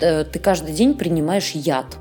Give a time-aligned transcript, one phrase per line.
[0.00, 1.98] э, ты каждый день принимаешь яд.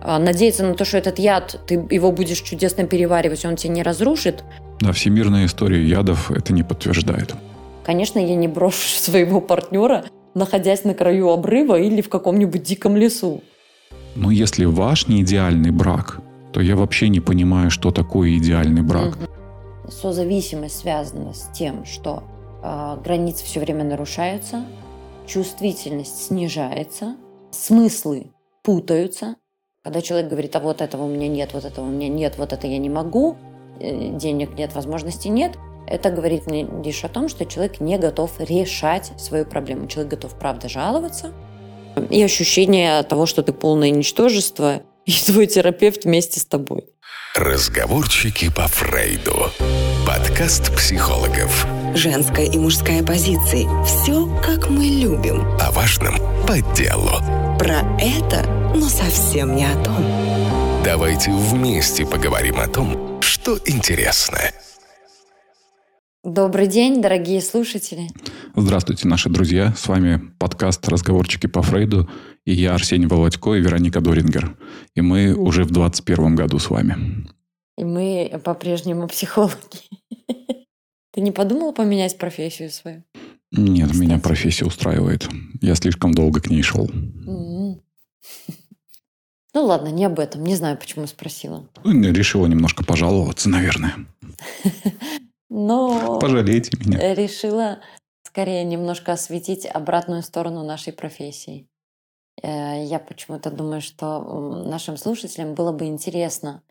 [0.00, 3.82] А надеяться на то, что этот яд, ты его будешь чудесно переваривать, он тебя не
[3.82, 4.44] разрушит.
[4.80, 7.34] Да, всемирная история ядов это не подтверждает.
[7.84, 13.42] Конечно, я не брошу своего партнера, находясь на краю обрыва или в каком-нибудь диком лесу.
[14.14, 16.20] Но если ваш не идеальный брак,
[16.52, 19.16] то я вообще не понимаю, что такое идеальный брак.
[19.16, 19.90] Угу.
[19.90, 22.22] Созависимость связана с тем, что
[22.62, 24.64] э, границы все время нарушаются,
[25.26, 27.16] чувствительность снижается,
[27.58, 29.36] смыслы путаются.
[29.82, 32.52] Когда человек говорит, а вот этого у меня нет, вот этого у меня нет, вот
[32.52, 33.36] это я не могу,
[33.80, 38.32] э, денег нет, возможности нет, это говорит мне лишь о том, что человек не готов
[38.38, 39.86] решать свою проблему.
[39.86, 41.32] Человек готов, правда, жаловаться.
[42.10, 46.84] И ощущение того, что ты полное ничтожество, и твой терапевт вместе с тобой.
[47.34, 49.50] Разговорчики по Фрейду.
[50.06, 51.66] Подкаст психологов.
[51.94, 53.66] Женская и мужская позиции.
[53.84, 55.42] Все, как мы любим.
[55.60, 56.16] О важном
[56.46, 57.37] по делу.
[57.58, 59.96] Про это, но совсем не о том.
[60.84, 64.38] Давайте вместе поговорим о том, что интересно.
[66.22, 68.10] Добрый день, дорогие слушатели.
[68.54, 69.74] Здравствуйте, наши друзья.
[69.76, 72.08] С вами подкаст «Разговорчики по Фрейду»
[72.44, 74.56] и я, Арсений Володько и Вероника Дорингер.
[74.94, 77.26] И мы уже в 21 году с вами.
[77.76, 79.56] И мы по-прежнему психологи.
[81.12, 83.02] Ты не подумал поменять профессию свою?
[83.50, 84.02] Нет, Кстати.
[84.02, 85.28] меня профессия устраивает.
[85.60, 86.90] Я слишком долго к ней шел.
[89.54, 90.44] Ну ладно, не об этом.
[90.44, 91.66] Не знаю, почему спросила.
[91.82, 93.94] Ну, решила немножко пожаловаться, наверное.
[95.48, 97.14] Но Пожалейте меня.
[97.14, 97.80] решила
[98.22, 101.66] скорее немножко осветить обратную сторону нашей профессии.
[102.42, 106.62] Э, я почему-то думаю, что нашим слушателям было бы интересно,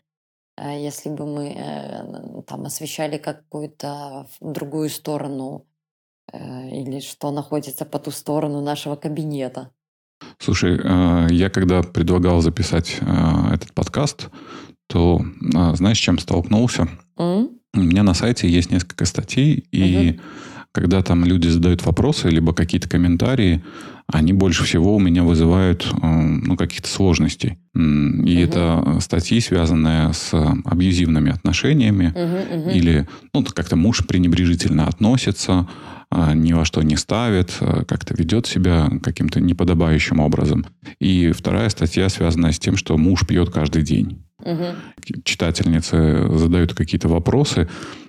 [0.56, 5.66] э, если бы мы э, там освещали какую-то другую сторону
[6.32, 9.70] или что находится по ту сторону нашего кабинета.
[10.38, 10.78] Слушай,
[11.32, 12.98] я когда предлагал записать
[13.52, 14.28] этот подкаст,
[14.88, 15.20] то
[15.74, 16.88] знаешь, с чем столкнулся?
[17.18, 17.50] Mm?
[17.74, 20.20] У меня на сайте есть несколько статей, и угу.
[20.72, 23.62] когда там люди задают вопросы, либо какие-то комментарии,
[24.10, 27.58] они больше всего у меня вызывают э, ну, каких-то сложностей.
[27.74, 28.40] И угу.
[28.40, 30.32] это статьи, связанные с
[30.64, 32.70] абьюзивными отношениями, угу, угу.
[32.70, 35.68] или ну, как-то муж пренебрежительно относится,
[36.10, 40.64] а, ни во что не ставит, а, как-то ведет себя каким-то неподобающим образом.
[41.00, 44.24] И вторая статья связана с тем, что муж пьет каждый день.
[44.42, 45.22] Угу.
[45.24, 47.68] Читательницы задают какие-то вопросы,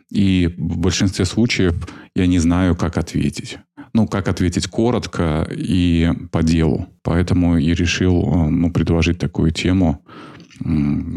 [0.10, 1.76] и в большинстве случаев
[2.16, 3.60] я не знаю, как ответить.
[3.94, 6.88] Ну, как ответить коротко и по делу.
[7.04, 10.04] Поэтому и решил э, ну, предложить такую тему,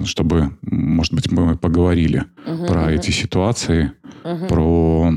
[0.04, 2.91] чтобы, может быть, мы поговорили угу, про угу.
[2.91, 3.92] эти ситуации,
[4.25, 4.47] угу.
[4.47, 5.12] про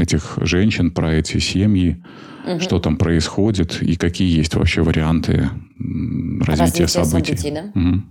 [0.00, 2.02] этих женщин, про эти семьи,
[2.46, 2.60] угу.
[2.60, 5.50] что там происходит и какие есть вообще варианты
[6.40, 7.36] развития, развития событий.
[7.36, 7.80] событий да?
[7.80, 8.02] угу.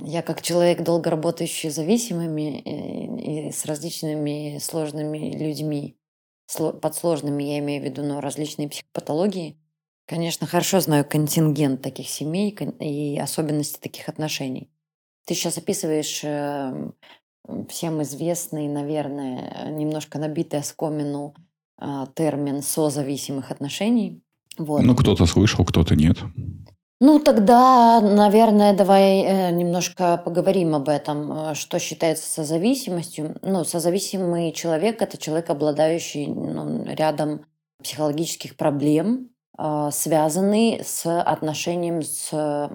[0.00, 5.96] Я как человек, долго работающий зависимыми и, и с различными сложными людьми,
[6.56, 9.58] под сложными я имею в виду, но различные психопатологии,
[10.06, 14.70] конечно, хорошо знаю контингент таких семей и особенности таких отношений.
[15.24, 16.94] Ты сейчас описываешь эм,
[17.68, 21.34] всем известный, наверное, немножко набитый оскомину
[21.78, 24.22] а, термин созависимых отношений.
[24.56, 24.82] Вот.
[24.82, 26.18] Ну, кто-то слышал, кто-то нет.
[26.98, 33.36] Ну, тогда, наверное, давай э, немножко поговорим об этом, э, что считается созависимостью.
[33.42, 37.44] Ну, созависимый человек– это человек, обладающий ну, рядом
[37.82, 42.70] психологических проблем, э, связанный с отношением с,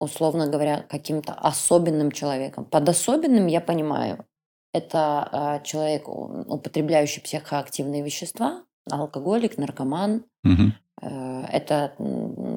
[0.00, 2.64] условно говоря, каким-то особенным человеком.
[2.64, 4.24] Под особенным я понимаю,
[4.72, 10.24] это человек, употребляющий психоактивные вещества, алкоголик, наркоман.
[10.44, 10.72] Угу.
[11.00, 11.94] Это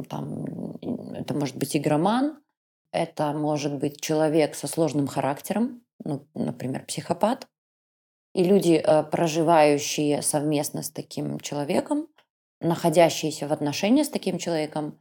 [0.10, 0.46] там
[1.14, 2.40] это может быть игроман,
[2.92, 7.48] это может быть человек со сложным характером, ну, например, психопат.
[8.36, 12.08] И люди, э, проживающие совместно с таким человеком,
[12.62, 15.00] находящиеся в отношениях с таким человеком,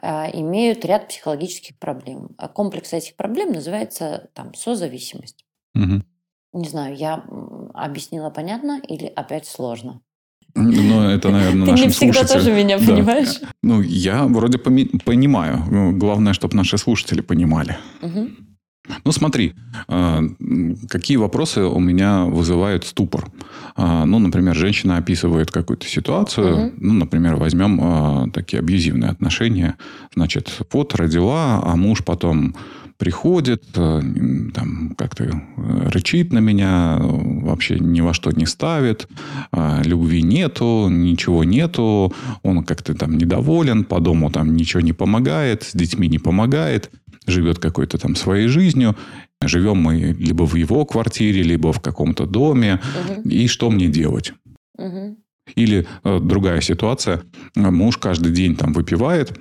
[0.00, 2.34] э, имеют ряд психологических проблем.
[2.38, 5.44] А комплекс этих проблем называется там созависимость.
[5.74, 6.02] Угу.
[6.54, 7.24] Не знаю, я
[7.74, 10.02] объяснила понятно или опять сложно?
[10.58, 12.44] Но это, наверное, Ты нашим не всегда слушателям...
[12.44, 12.86] тоже меня да.
[12.86, 13.40] понимаешь.
[13.62, 15.62] Ну, я вроде понимаю.
[15.70, 17.76] Ну, главное, чтобы наши слушатели понимали.
[18.02, 18.28] Угу.
[19.04, 19.54] Ну, смотри,
[19.86, 20.22] а,
[20.88, 23.26] какие вопросы у меня вызывают ступор.
[23.76, 26.54] А, ну, например, женщина описывает какую-то ситуацию.
[26.56, 26.72] Угу.
[26.78, 29.76] Ну, например, возьмем а, такие абьюзивные отношения.
[30.14, 32.54] Значит, вот родила, а муж потом
[32.98, 36.98] приходит, там как-то э, рычит на меня,
[37.48, 39.08] вообще ни во что не ставит,
[39.52, 42.12] а, любви нету, ничего нету,
[42.42, 46.90] он как-то там недоволен, по дому там ничего не помогает, с детьми не помогает,
[47.26, 48.96] живет какой-то там своей жизнью.
[49.42, 52.80] Живем мы либо в его квартире, либо в каком-то доме.
[53.08, 53.28] Угу.
[53.28, 54.32] И что мне делать?
[54.78, 55.16] Угу.
[55.54, 57.22] Или э, другая ситуация.
[57.54, 59.38] Муж каждый день там выпивает,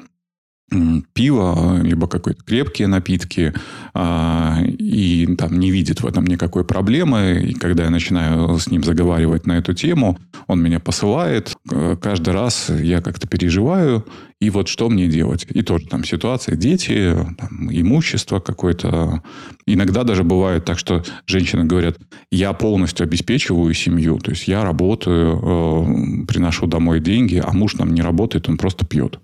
[1.14, 3.54] пиво, либо какие-то крепкие напитки,
[3.94, 7.42] а, и там не видит в этом никакой проблемы.
[7.50, 10.18] И когда я начинаю с ним заговаривать на эту тему,
[10.48, 11.56] он меня посылает.
[12.02, 14.06] Каждый раз я как-то переживаю,
[14.40, 15.48] и вот что мне делать?
[15.50, 19.24] И тоже там ситуация, дети, там, имущество какое-то.
[19.66, 21.98] Иногда даже бывает так, что женщины говорят,
[22.32, 27.94] я полностью обеспечиваю семью, то есть я работаю, э, приношу домой деньги, а муж там
[27.94, 29.20] не работает, он просто пьет.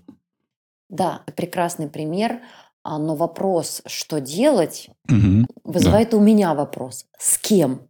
[0.94, 2.40] Да, прекрасный пример.
[2.84, 6.18] А, но вопрос, что делать, угу, вызывает да.
[6.18, 7.06] у меня вопрос.
[7.18, 7.88] С кем?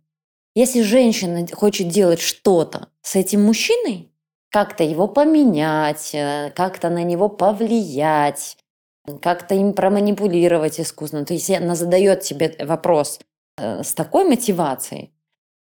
[0.55, 4.11] Если женщина хочет делать что-то с этим мужчиной,
[4.51, 8.57] как-то его поменять, э, как-то на него повлиять,
[9.21, 13.21] как-то им проманипулировать искусственно, то есть она задает тебе вопрос
[13.59, 15.13] э, с такой мотивацией,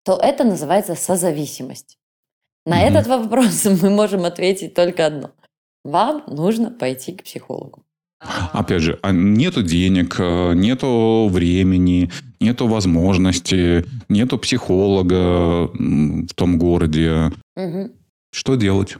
[0.04, 1.98] то это называется созависимость.
[2.64, 2.86] На угу.
[2.86, 5.32] этот вопрос мы можем ответить только одно–
[5.84, 7.84] вам нужно пойти к психологу.
[8.52, 12.10] Опять же, а нету денег, э, нету времени,
[12.40, 17.32] нету возможности, нету психолога в том городе.
[17.56, 17.90] Угу.
[18.32, 18.96] Что делать?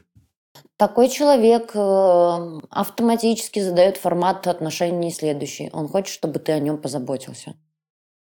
[0.76, 5.70] Такой человек э, автоматически задает формат отношений следующий.
[5.72, 7.54] Он хочет, чтобы ты о нем позаботился.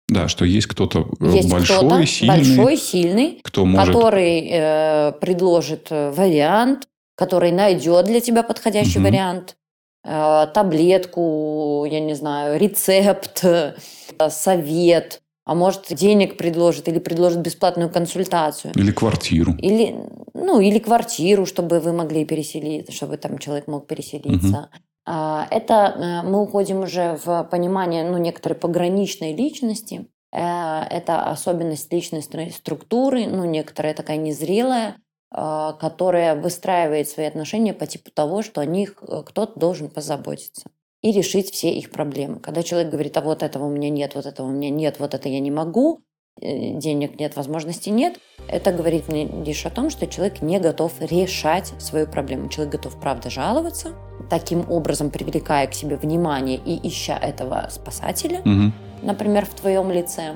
[0.09, 3.93] Да, что есть кто-то э, есть большой, кто сильный, большой, сильный, кто может...
[3.93, 9.07] который э, предложит вариант, который найдет для тебя подходящий угу.
[9.07, 9.55] вариант,
[10.03, 13.75] э, таблетку, я не знаю, рецепт, э,
[14.29, 18.73] совет, а может денег предложит или предложит бесплатную консультацию.
[18.75, 19.53] Или квартиру.
[19.57, 19.95] Или,
[20.33, 24.69] ну, или квартиру, чтобы вы могли переселиться, чтобы там человек мог переселиться.
[25.05, 25.13] Угу.
[25.49, 30.07] Это э, мы уходим уже в понимание ну, некоторой пограничной личности.
[30.33, 38.11] Это особенность личностной структуры, ну, некоторая такая незрелая, а, которая выстраивает свои отношения по типу
[38.11, 40.63] того, что о них э, кто-то должен позаботиться
[41.01, 42.39] и решить все их проблемы.
[42.39, 45.13] Когда человек говорит, а вот этого у меня нет, вот этого у меня нет, вот
[45.13, 46.01] это я не могу,
[46.41, 48.19] э, денег нет, возможности нет,
[48.49, 52.49] это говорит мне лишь о том, что человек не готов решать свою проблему.
[52.49, 53.93] Человек готов, правда, жаловаться,
[54.29, 58.73] таким образом привлекая к себе внимание и ища этого спасателя, угу.
[59.01, 60.35] например, в твоем лице,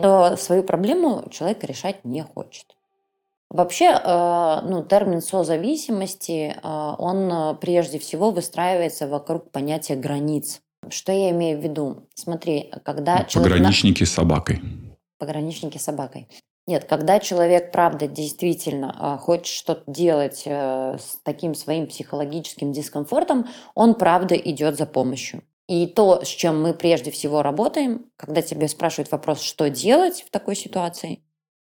[0.00, 2.75] но свою проблему человек решать не хочет.
[3.50, 10.60] Вообще, э, ну, термин созависимости, э, он э, прежде всего выстраивается вокруг понятия границ.
[10.88, 12.08] Что я имею в виду?
[12.14, 13.54] Смотри, когда человек...
[13.54, 14.60] Пограничники с собакой.
[15.18, 16.28] Пограничники с собакой.
[16.66, 23.46] Нет, когда человек, правда, действительно хочет что-то делать с таким своим психологическим дискомфортом,
[23.76, 25.42] он, правда, идет за помощью.
[25.68, 30.30] И то, с чем мы прежде всего работаем, когда тебе спрашивают вопрос, что делать в
[30.30, 31.20] такой ситуации,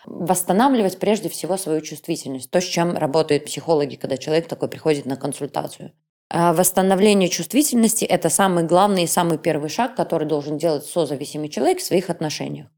[0.06, 2.50] восстанавливать прежде всего свою чувствительность.
[2.50, 5.92] То, с чем работают психологи, когда человек такой приходит на консультацию.
[6.30, 11.78] А восстановление чувствительности– это самый главный и самый первый шаг, который должен делать созависимый человек
[11.78, 12.68] в своих отношениях.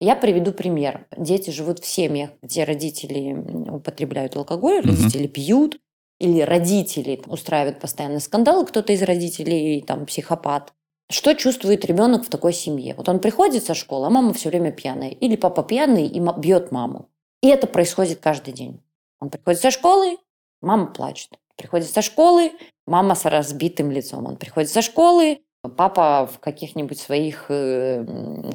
[0.00, 1.06] Я приведу пример.
[1.16, 3.34] Дети живут в семьях, где родители
[3.70, 5.28] употребляют алкоголь, родители mm-hmm.
[5.28, 5.80] пьют,
[6.20, 10.72] или родители устраивают постоянный скандал, кто-то из родителей там психопат.
[11.10, 12.94] Что чувствует ребенок в такой семье?
[12.96, 15.10] Вот он приходит со школы, а мама все время пьяная.
[15.10, 17.08] Или папа пьяный и бьет маму.
[17.42, 18.82] И это происходит каждый день.
[19.20, 20.16] Он приходит со школы,
[20.62, 21.30] мама плачет.
[21.56, 22.52] Приходит со школы,
[22.86, 24.26] мама с разбитым лицом.
[24.26, 25.40] Он приходит со школы,
[25.76, 28.04] папа в каких-нибудь своих э,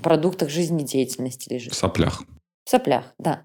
[0.02, 1.74] продуктах жизнедеятельности лежит.
[1.74, 2.24] В соплях.
[2.66, 3.44] В соплях, да.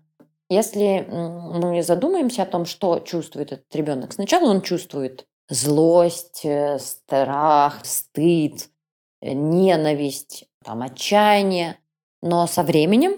[0.51, 7.85] Если мы задумаемся о том, что чувствует этот ребенок, сначала он чувствует злость, э, страх,
[7.85, 8.69] стыд,
[9.33, 11.79] ненависть, там, отчаяние.
[12.23, 13.17] Но со временем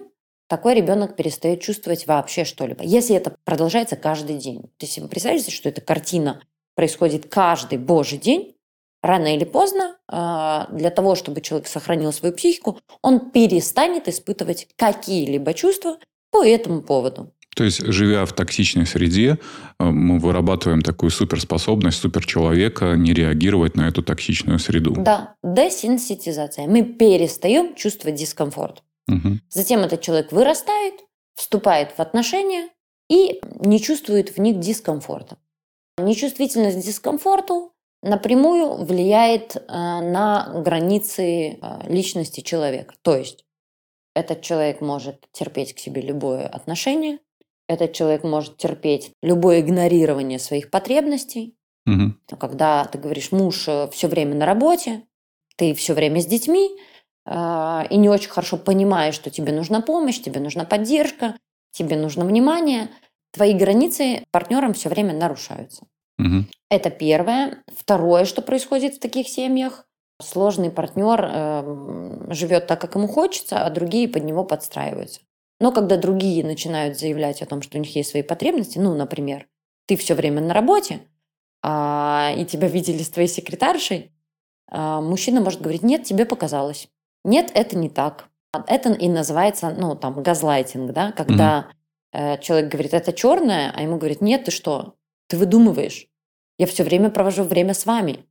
[0.49, 2.85] такой ребенок перестает чувствовать вообще что-либо.
[2.85, 4.63] Если это продолжается каждый день.
[4.79, 6.43] То есть вы представляете, что эта картина
[6.75, 8.57] происходит каждый божий день,
[9.03, 15.55] рано или поздно, а, для того, чтобы человек сохранил свою психику, он перестанет испытывать какие-либо
[15.55, 15.99] чувства
[16.31, 17.33] по этому поводу.
[17.57, 19.39] То есть, живя в токсичной среде,
[19.81, 24.95] э, мы вырабатываем такую суперспособность суперчеловека не реагировать на эту токсичную среду.
[24.99, 26.67] Да, десенситизация.
[26.67, 28.83] Мы перестаем чувствовать дискомфорт.
[29.09, 29.39] Угу.
[29.49, 30.95] Затем этот человек вырастает,
[31.35, 32.69] вступает в отношения
[33.09, 35.39] и не чувствует в них дискомфорта.
[35.97, 37.73] Нечувствительность к дискомфорту
[38.03, 41.59] напрямую влияет на границы
[41.89, 42.95] личности человека.
[43.01, 43.47] То есть
[44.15, 47.19] этот человек может терпеть к себе любое отношение,
[47.69, 51.55] этот человек может терпеть любое игнорирование своих потребностей.
[51.87, 52.37] Угу.
[52.39, 55.03] Когда ты говоришь, муж э, все время на работе,
[55.57, 56.71] ты все время с детьми,
[57.27, 61.37] э, и не очень хорошо понимаешь, что тебе нужна помощь, тебе нужна поддержка,
[61.73, 62.89] тебе нужно внимание,
[63.33, 65.87] твои границы партнером все время нарушаются.
[66.19, 66.47] Угу.
[66.71, 67.63] Это первое.
[67.77, 69.87] Второе, что происходит в таких семьях,
[70.21, 75.21] сложный партнер э, живет так, как ему хочется, а другие под него подстраиваются.
[75.61, 79.47] Но когда другие начинают заявлять о том, что у них есть свои потребности, ну, например,
[79.87, 81.01] ты все время на работе,
[81.63, 84.13] а, и тебя видели с твоей секретаршей,
[84.69, 86.89] а, мужчина может говорить, нет, тебе показалось.
[87.25, 88.29] Нет, это не так.
[88.67, 91.69] Это и называется, ну, там, газлайтинг, да, когда
[92.15, 92.41] mm-hmm.
[92.41, 94.95] человек говорит, это черное, а ему говорит, нет, ты что,
[95.29, 96.09] ты выдумываешь.
[96.59, 98.25] Я все время провожу время с вами.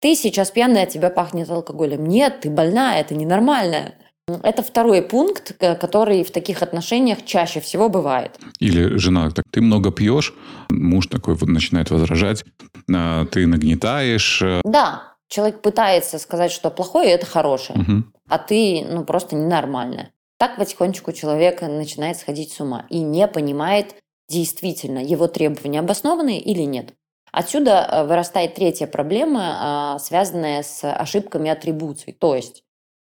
[0.00, 2.06] Ты сейчас пьяная, от тебя пахнет алкоголем.
[2.06, 3.94] Нет, ты больная, это ненормально.
[4.42, 8.38] Это второй пункт, который в таких отношениях чаще всего бывает.
[8.58, 10.34] Или жена, так ты много пьешь,
[10.68, 12.44] муж такой вот начинает возражать,
[12.92, 14.42] а, ты нагнетаешь.
[14.42, 14.60] Э.
[14.64, 18.04] Да, человек пытается сказать, что плохое– это хорошее, угу.
[18.28, 20.10] а ты ну просто ненормальная.
[20.38, 23.94] Так потихонечку человек начинает сходить с ума и не понимает,
[24.28, 26.94] действительно его требования обоснованы или нет.
[27.30, 32.12] Отсюда э, вырастает третья проблема, а, связанная с ошибками атрибуций.
[32.12, 32.64] То есть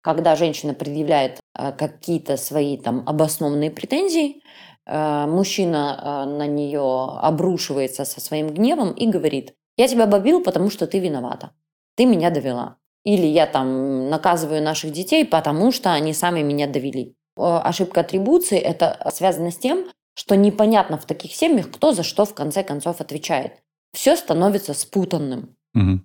[0.06, 4.40] когда женщина предъявляет э, какие-то свои там обоснованные претензии,
[4.86, 10.70] э, мужчина э, на нее обрушивается со своим гневом и говорит, я тебя бобил, потому
[10.70, 11.50] что ты виновата,
[11.96, 12.76] ты меня довела.
[13.02, 17.16] Или я там наказываю наших детей, потому что они сами меня довели.
[17.36, 22.34] Ошибка атрибуции– это связано с тем, что непонятно в таких семьях, кто за что в
[22.34, 23.54] конце концов отвечает.
[23.92, 25.56] Все становится спутанным.
[25.75, 26.00] Угу.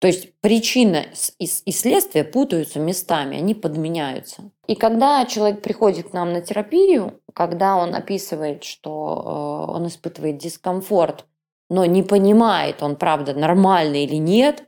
[0.00, 1.06] То есть причина
[1.38, 4.50] и следствие путаются местами, они подменяются.
[4.66, 10.38] И когда человек приходит к нам на терапию, когда он описывает, что э, он испытывает
[10.38, 11.24] дискомфорт,
[11.70, 14.64] но не понимает, он правда нормальный или нет,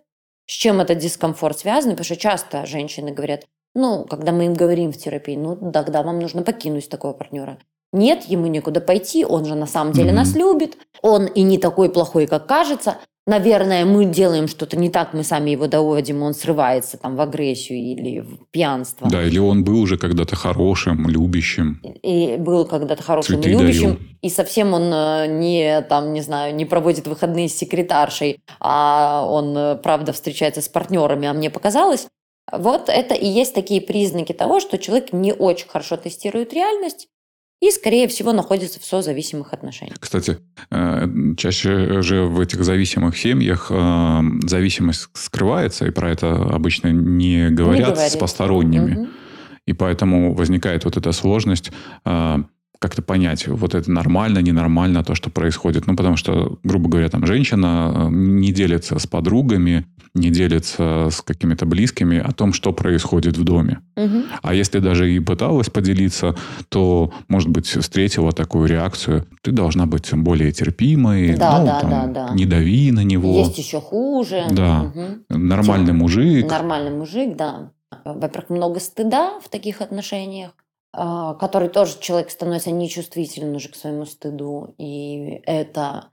[0.46, 4.92] с чем этот дискомфорт связан, потому что часто женщины говорят, ну, когда мы им говорим
[4.92, 7.58] в терапии, ну, тогда вам нужно покинуть такого партнера.
[7.92, 10.14] Нет, ему некуда пойти, он же на самом деле mm-hmm.
[10.14, 15.12] нас любит, он и не такой плохой, как кажется, наверное, мы делаем что-то не так,
[15.12, 19.08] мы сами его доводим, он срывается там в агрессию или в пьянство.
[19.10, 21.80] Да, или он был уже когда-то хорошим, любящим.
[22.02, 23.94] И был когда-то хорошим Цветы любящим.
[23.94, 23.98] Дарил.
[24.22, 29.56] И совсем он э, не, там, не знаю, не проводит выходные с секретаршей, а он,
[29.56, 32.06] э, правда, встречается с партнерами, а мне показалось.
[32.52, 37.08] Вот это и есть такие признаки того, что человек не очень хорошо тестирует реальность,
[37.60, 39.98] и, скорее всего, находится в созависимых отношениях.
[39.98, 40.38] Кстати,
[40.70, 47.48] э, чаще же в этих зависимых семьях э, зависимость скрывается, и про это обычно не
[47.50, 48.96] говорят не с посторонними.
[48.96, 49.08] Угу.
[49.66, 51.72] И поэтому возникает вот эта сложность
[52.04, 52.36] э,
[52.78, 55.86] как-то понять, вот это нормально, ненормально, то, что происходит.
[55.86, 59.86] Ну, потому что, грубо говоря, там женщина не делится с подругами,
[60.16, 63.80] не делится с какими-то близкими о том, что происходит в доме.
[63.96, 64.22] Угу.
[64.42, 66.34] А если даже и пыталась поделиться,
[66.68, 69.26] то, может быть, встретила такую реакцию.
[69.42, 71.36] Ты должна быть более терпимой.
[71.36, 72.34] Да, ну, да, там, да, да.
[72.34, 73.38] Не дави на него.
[73.38, 74.46] Есть еще хуже.
[74.50, 74.92] Да.
[74.94, 75.38] Угу.
[75.38, 76.48] Нормальный мужик.
[76.48, 77.70] Нормальный мужик, да.
[78.04, 80.52] Во-первых, много стыда в таких отношениях
[80.98, 86.06] а, который тоже человек становится нечувствителен уже к своему стыду, и это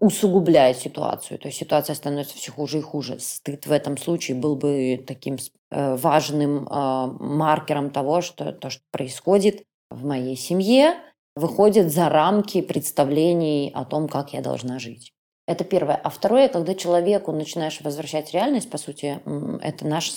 [0.00, 1.38] усугубляет ситуацию.
[1.38, 3.18] То есть ситуация становится все хуже и хуже.
[3.18, 5.36] Стыд в этом случае был бы таким
[5.70, 10.94] э, важным а, маркером того, что то, что происходит в моей семье,
[11.34, 15.12] выходит за рамки представлений о том, как я должна жить.
[15.46, 15.96] Это первое.
[15.96, 19.20] А второе, когда человеку начинаешь возвращать реальность, по сути,
[19.62, 20.12] это наша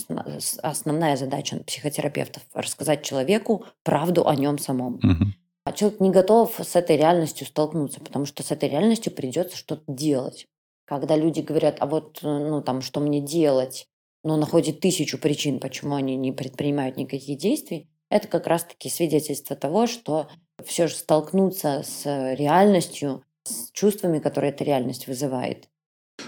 [0.61, 4.95] основная задача психотерапевтов– рассказать человеку правду о нем самом.
[4.95, 5.25] Угу.
[5.65, 9.83] А человек не готов с этой реальностью столкнуться, потому что с этой реальностью придется что-то
[9.87, 10.47] делать.
[10.85, 13.87] Когда люди говорят, а вот, ну, там, что мне делать,
[14.23, 19.87] но находят тысячу причин, почему они не предпринимают никаких действий, это как раз-таки свидетельство того,
[19.87, 20.27] что
[20.63, 22.05] все же столкнуться с
[22.35, 25.69] реальностью с чувствами, которые эта реальность вызывает.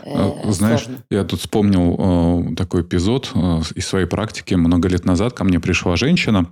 [0.03, 1.03] Э, Знаешь, сложно.
[1.09, 4.53] я тут вспомнил э, такой эпизод э, из своей практики.
[4.53, 6.51] Много лет назад ко мне пришла женщина.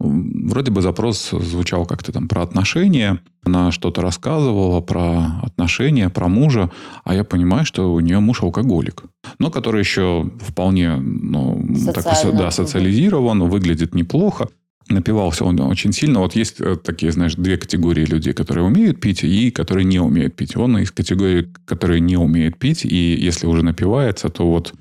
[0.00, 3.20] Вроде бы запрос звучал как-то там про отношения.
[3.44, 6.70] Она что-то рассказывала про отношения, про мужа.
[7.04, 9.02] А я понимаю, что у нее муж алкоголик.
[9.38, 14.48] Но который еще вполне ну, так, да, социализирован, выглядит неплохо.
[14.88, 16.20] напивался он очень сильно.
[16.20, 20.34] Вот есть э, такие, знаешь, две категории людей, которые умеют пить и которые не умеют
[20.34, 20.56] пить.
[20.56, 24.72] Он из категории, которые не умеют пить, и если уже напивается, то вот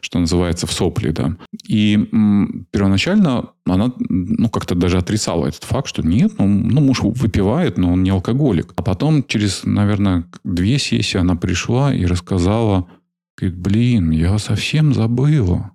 [0.00, 1.36] что называется, в сопли, да.
[1.66, 7.00] И м, первоначально она, ну, как-то даже отрицала этот факт, что нет, ну, ну, муж
[7.02, 8.72] выпивает, но он не алкоголик.
[8.76, 12.86] А потом через, наверное, две сессии она пришла и рассказала,
[13.38, 15.70] говорит, блин, я совсем забыла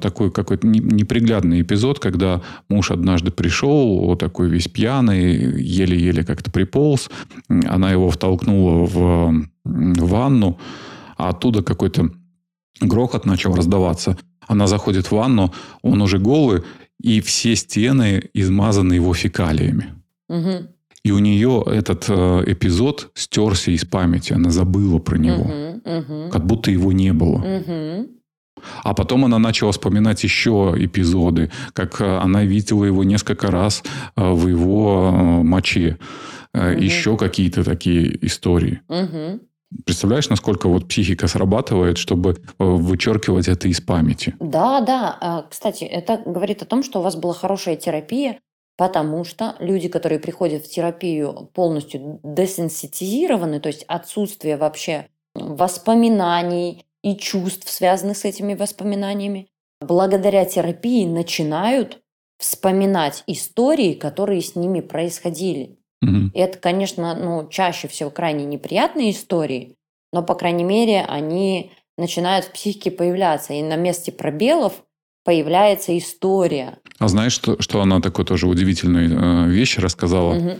[0.00, 7.10] такой какой-то неприглядный эпизод, когда муж однажды пришел, вот такой весь пьяный, еле-еле как-то приполз.
[7.48, 10.58] Она его втолкнула в ванну,
[11.16, 12.10] а оттуда какой-то
[12.80, 14.16] грохот начал раздаваться.
[14.46, 16.62] Она заходит в ванну, он уже голый,
[17.00, 19.94] и все стены измазаны его фекалиями.
[20.28, 20.68] Угу.
[21.04, 24.32] И у нее этот э, эпизод стерся из памяти.
[24.32, 25.44] Она забыла про него.
[25.44, 26.30] Угу, угу.
[26.30, 27.38] Как будто его не было.
[27.38, 28.08] Угу.
[28.82, 33.82] А потом она начала вспоминать еще эпизоды, как э, она видела его несколько раз
[34.16, 35.98] э, в его э, моче.
[36.52, 36.62] Угу.
[36.62, 38.80] Еще какие-то такие истории.
[38.88, 39.40] Угу.
[39.84, 44.34] Представляешь, насколько вот психика срабатывает, чтобы вычеркивать это из памяти?
[44.40, 45.16] Да, да.
[45.20, 48.40] А, кстати, это говорит о том, что у вас была хорошая терапия,
[48.76, 57.16] потому что люди, которые приходят в терапию полностью десенситизированы, то есть отсутствие вообще воспоминаний, и
[57.16, 59.48] чувств, связанных с этими воспоминаниями,
[59.80, 62.00] благодаря терапии начинают
[62.38, 65.77] вспоминать истории, которые с ними происходили.
[66.02, 66.30] Угу.
[66.34, 69.76] И это, конечно, ну, чаще всего крайне неприятные истории,
[70.12, 73.52] но, по крайней мере, они начинают в психике появляться.
[73.52, 74.84] И на месте пробелов
[75.24, 76.78] появляется история.
[76.98, 80.34] А знаешь, что, что она такой тоже удивительную э, вещь рассказала?
[80.34, 80.50] Угу.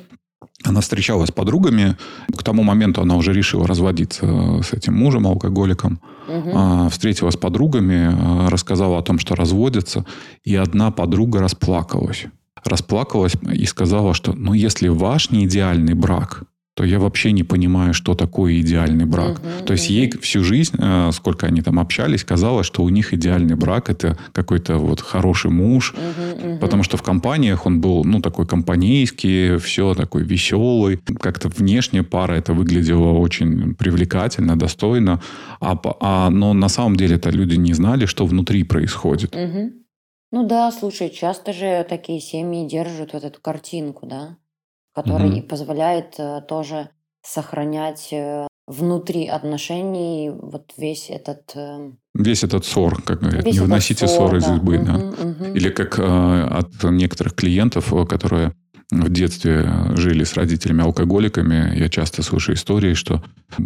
[0.65, 1.97] Она встречалась с подругами.
[2.37, 6.01] К тому моменту она уже решила разводиться с этим мужем, алкоголиком.
[6.29, 6.91] Угу.
[6.91, 10.05] Встретилась с подругами, а, рассказала о том, что разводится.
[10.45, 12.27] И одна подруга расплакалась.
[12.65, 16.45] Расплакалась и сказала, что ну, если ваш не идеальный брак,
[16.79, 19.41] то я вообще не понимаю, что такое идеальный брак.
[19.41, 23.13] Угу, то есть ей всю жизнь, э, сколько они там общались, казалось, что у них
[23.13, 26.59] идеальный брак это какой-то вот хороший муж, угу, угу.
[26.61, 31.01] потому что в компаниях он был, ну, такой компанейский, все такой веселый.
[31.21, 35.21] Как-то внешне пара это выглядело очень привлекательно, достойно.
[35.61, 39.35] А, а, но на самом деле это люди не знали, что внутри происходит.
[39.35, 39.73] Угу.
[40.31, 44.37] Ну да, слушай, часто же такие семьи держат вот эту картинку, да?
[45.03, 46.91] который и позволяет э, тоже
[47.23, 51.53] сохранять э, внутри отношений вот весь этот...
[51.55, 53.45] Э, весь этот ссор, как говорят.
[53.45, 54.79] Не выносите ссор, из избы.
[54.79, 54.97] Да.
[54.97, 58.55] Угу, Или как от некоторых клиентов, которые
[58.91, 63.23] в детстве жили с родителями-алкоголиками, я часто слышу истории, что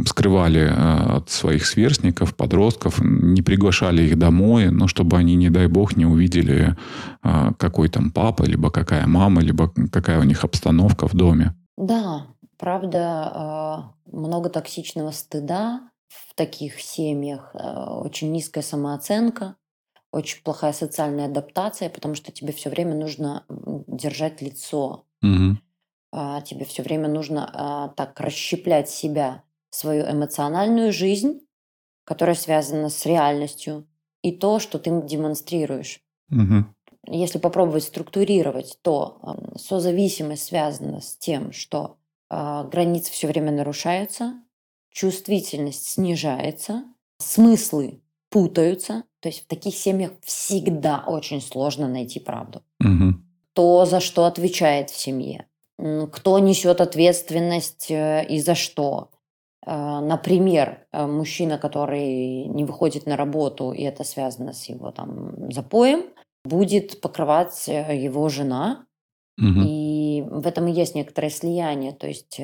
[0.06, 5.68] скрывали э, от своих сверстников, подростков, не приглашали их домой, но чтобы они, не дай
[5.68, 6.76] бог, не увидели,
[7.22, 11.54] э, какой там папа, либо какая мама, либо какая у них обстановка в доме.
[11.76, 12.26] Да,
[12.58, 19.54] правда, э, много токсичного стыда в таких семьях, очень низкая самооценка,
[20.10, 25.04] очень плохая социальная адаптация, потому что тебе все время нужно держать лицо.
[25.22, 25.58] Угу.
[26.12, 31.40] А, тебе все время нужно а, так расщеплять себя, свою эмоциональную жизнь,
[32.04, 33.86] которая связана с реальностью,
[34.22, 36.00] и то, что ты демонстрируешь.
[36.30, 36.66] Угу.
[37.08, 41.96] Если попробовать структурировать, то а, созависимость связана с тем, что
[42.28, 44.34] а, границы все время нарушаются,
[44.90, 46.84] чувствительность снижается,
[47.18, 49.04] смыслы путаются.
[49.20, 52.62] То есть в таких семьях всегда очень сложно найти правду.
[52.80, 53.21] Угу.
[53.52, 55.46] Кто за что отвечает в семье?
[55.78, 59.10] Кто несет ответственность э, и за что?
[59.66, 65.52] Э, например, э, мужчина, который не выходит на работу, и это связано с его там
[65.52, 66.04] запоем,
[66.44, 68.86] будет покрывать его жена,
[69.38, 69.60] угу.
[69.66, 71.92] и в этом и есть некоторое слияние.
[71.92, 72.40] То есть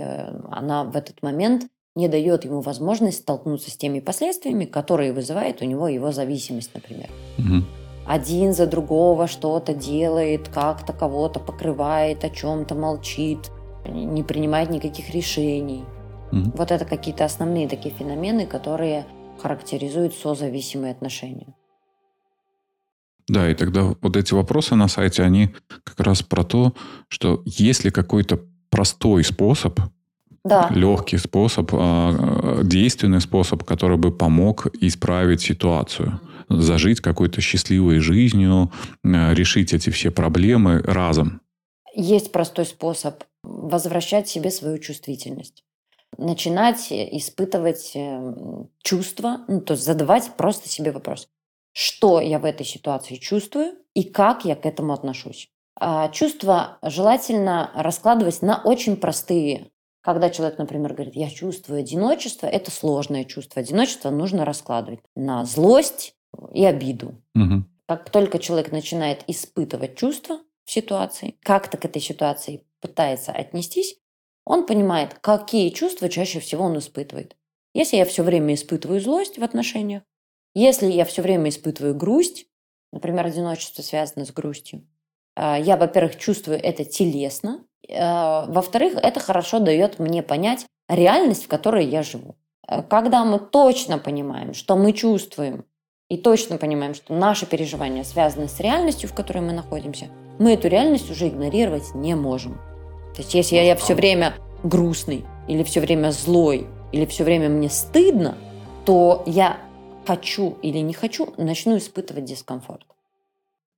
[0.51, 5.65] она в этот момент не дает ему возможность столкнуться с теми последствиями, которые вызывает у
[5.65, 7.09] него его зависимость, например.
[7.39, 7.88] Угу.
[8.09, 13.51] Один за другого что-то делает, как-то кого-то покрывает, о чем-то молчит,
[13.87, 15.85] не принимает никаких решений.
[16.33, 16.53] Угу.
[16.57, 19.05] Вот это какие-то основные такие феномены, которые
[19.43, 21.55] характеризуют созависимые отношения.
[23.29, 26.73] Да, и тогда вот эти вопросы на сайте, они как раз про то,
[27.09, 28.41] что есть ли какой-то
[28.71, 29.79] простой способ
[30.49, 30.69] да.
[30.71, 38.73] легкий способ, а, действенный способ, который бы помог исправить ситуацию, зажить какой-то счастливой жизнью,
[39.05, 41.41] решить эти все проблемы разом.
[41.95, 45.65] Есть простой способ возвращать себе свою чувствительность.
[46.17, 48.35] Начинать испытывать э,
[48.83, 51.29] чувства, ну, то есть задавать просто себе вопрос.
[51.73, 55.51] Что я в этой ситуации чувствую и как я к этому отношусь?
[55.81, 59.71] А, чувства желательно раскладывать на очень простые.
[60.09, 63.61] Когда человек, например, говорит, я чувствую одиночество, это сложное чувство.
[63.61, 66.15] Одиночество нужно раскладывать на злость
[66.55, 67.21] и обиду.
[67.35, 67.65] Угу.
[67.87, 73.99] Как только человек начинает испытывать чувства в ситуации, как-то к этой ситуации пытается отнестись,
[74.47, 77.37] он понимает, какие чувства чаще всего он испытывает.
[77.75, 80.05] Если я все время испытываю злость в отношениях,
[80.55, 82.47] если я все время испытываю грусть,
[82.93, 84.87] например, одиночество связано с грустью,
[85.39, 91.87] я, во-первых, чувствую это телесно, а, во-вторых, это хорошо дает мне понять реальность, в которой
[91.87, 92.37] я живу.
[92.67, 95.65] А, когда мы точно понимаем, что мы чувствуем,
[96.09, 100.07] и точно понимаем, что наши переживания связаны с реальностью, в которой мы находимся,
[100.39, 102.55] мы эту реальность уже игнорировать не можем.
[103.15, 107.69] То есть если я все время грустный, или все время злой, или все время мне
[107.69, 108.39] стыдно,
[108.87, 109.59] то я
[110.07, 112.87] хочу или не хочу, начну испытывать дискомфорт.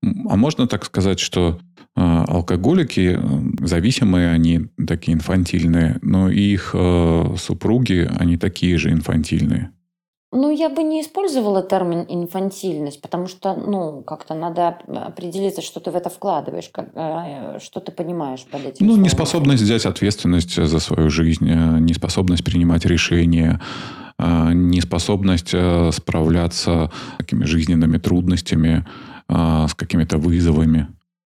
[0.03, 1.59] А можно так сказать, что
[1.95, 9.73] э, алкоголики э, зависимые, они такие инфантильные, но их э, супруги, они такие же инфантильные?
[10.33, 15.91] Ну, я бы не использовала термин инфантильность, потому что, ну, как-то надо определиться, что ты
[15.91, 18.87] в это вкладываешь, как, э, что ты понимаешь под этим.
[18.87, 19.03] Ну, словом.
[19.03, 23.61] неспособность взять ответственность за свою жизнь, э, неспособность принимать решения,
[24.53, 25.55] неспособность
[25.95, 28.85] справляться с такими жизненными трудностями,
[29.31, 30.89] с какими-то вызовами.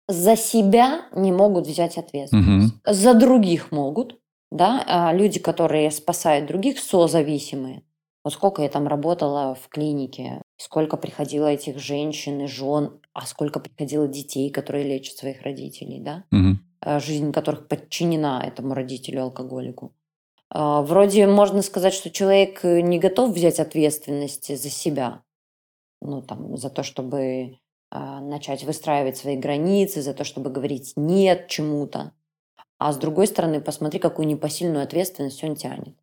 [0.09, 2.75] За себя не могут взять ответственность.
[2.75, 2.95] Угу.
[2.95, 4.19] За других могут.
[4.53, 4.85] Да?
[4.87, 7.83] А люди, которые спасают других, созависимые.
[8.23, 13.61] Вот сколько я там работала в клинике, сколько приходило этих женщин и жен, а сколько
[13.61, 16.25] приходило детей, которые лечат своих родителей, да?
[16.33, 16.99] Угу.
[17.01, 19.93] Жизнь которых подчинена этому родителю-алкоголику.
[20.51, 25.23] А, вроде можно сказать, что человек не готов взять ответственность за себя,
[26.01, 31.49] ну, там, за то, чтобы а, начать выстраивать свои границы, за то, чтобы говорить «нет»
[31.49, 32.13] чему-то.
[32.79, 35.97] А с другой стороны, посмотри, какую непосильную ответственность он тянет.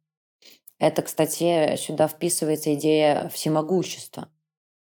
[0.79, 4.29] Это, кстати, сюда вписывается идея всемогущества.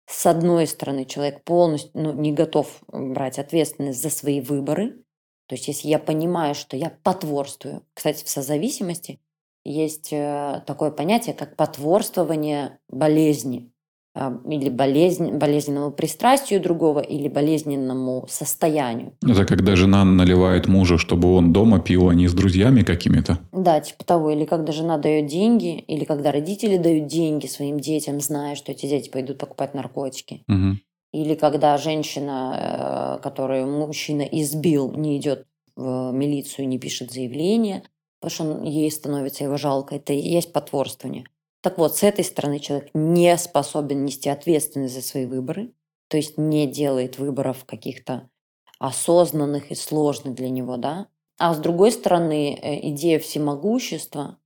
[0.08, 5.04] С одной стороны, человек полностью ну, не готов брать ответственность за свои выборы.
[5.48, 7.86] То есть, если я понимаю, что я потворствую.
[7.94, 9.20] Кстати, в созависимости
[9.64, 13.72] есть э, такое понятие, как потворствование болезни
[14.16, 19.14] или болезнь, болезненному пристрастию другого, или болезненному состоянию.
[19.22, 23.40] Это когда жена наливает мужа, чтобы он дома пил, а не с друзьями какими-то?
[23.52, 24.32] Да, типа того.
[24.32, 28.86] Или когда жена дает деньги, или когда родители дают деньги своим детям, зная, что эти
[28.86, 30.44] дети пойдут покупать наркотики.
[30.48, 30.78] Угу.
[31.14, 37.84] Или когда женщина, э, которую мужчина избил, не идет в милицию, не пишет заявление,
[38.22, 39.96] потому что ей становится его жалко.
[39.96, 41.26] Это и есть потворствование.
[41.66, 45.72] Так вот, с этой стороны человек не способен нести ответственность за свои выборы,
[46.10, 48.30] то есть не делает выборов каких-то
[48.78, 51.08] осознанных и сложных для него, да.
[51.40, 54.38] А с другой стороны, э, идея всемогущества,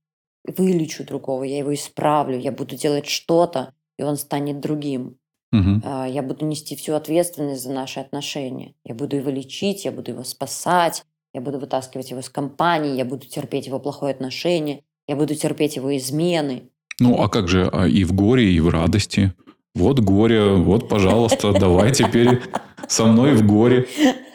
[0.46, 5.18] вылечу другого, я его исправлю, я буду делать что-то, и он станет другим.
[5.52, 5.82] Угу.
[6.06, 8.74] Я буду нести всю ответственность за наши отношения.
[8.82, 11.04] Я буду его лечить, я буду его спасать,
[11.34, 15.76] я буду вытаскивать его из компании, я буду терпеть его плохое отношение, я буду терпеть
[15.76, 16.70] его измены.
[17.00, 19.32] Ну, а как же а и в горе, и в радости?
[19.74, 22.42] Вот горе, вот, пожалуйста, давай теперь
[22.88, 23.86] со мной в горе.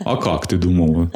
[0.03, 1.11] А как ты думала?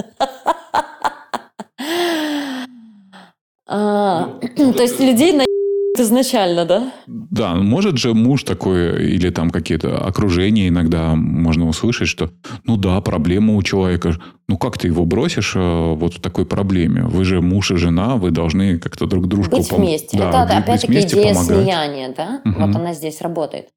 [3.66, 5.34] А, то есть людей
[6.00, 6.92] на изначально, да?
[7.08, 12.32] Да, может же муж такой или там какие-то окружения иногда можно услышать, что
[12.66, 14.16] ну да, проблема у человека.
[14.48, 17.04] Ну как ты его бросишь э, вот в такой проблеме?
[17.04, 19.58] Вы же муж и жена, вы должны как-то друг дружку...
[19.58, 19.82] Быть пом...
[19.82, 20.18] вместе.
[20.18, 21.46] Да, Это опять-таки идея помогать.
[21.46, 22.42] слияния, да?
[22.46, 22.60] Угу.
[22.60, 23.70] Вот она здесь работает.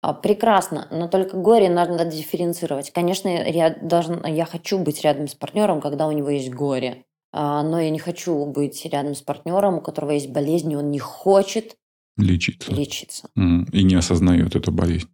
[0.00, 2.92] А, прекрасно, но только горе надо дифференцировать.
[2.92, 7.04] Конечно, я, должен, я хочу быть рядом с партнером, когда у него есть горе.
[7.32, 10.90] А, но я не хочу быть рядом с партнером, у которого есть болезнь, и он
[10.90, 11.76] не хочет
[12.16, 12.72] лечиться.
[12.72, 13.28] лечиться.
[13.36, 15.08] И не осознает эту болезнь.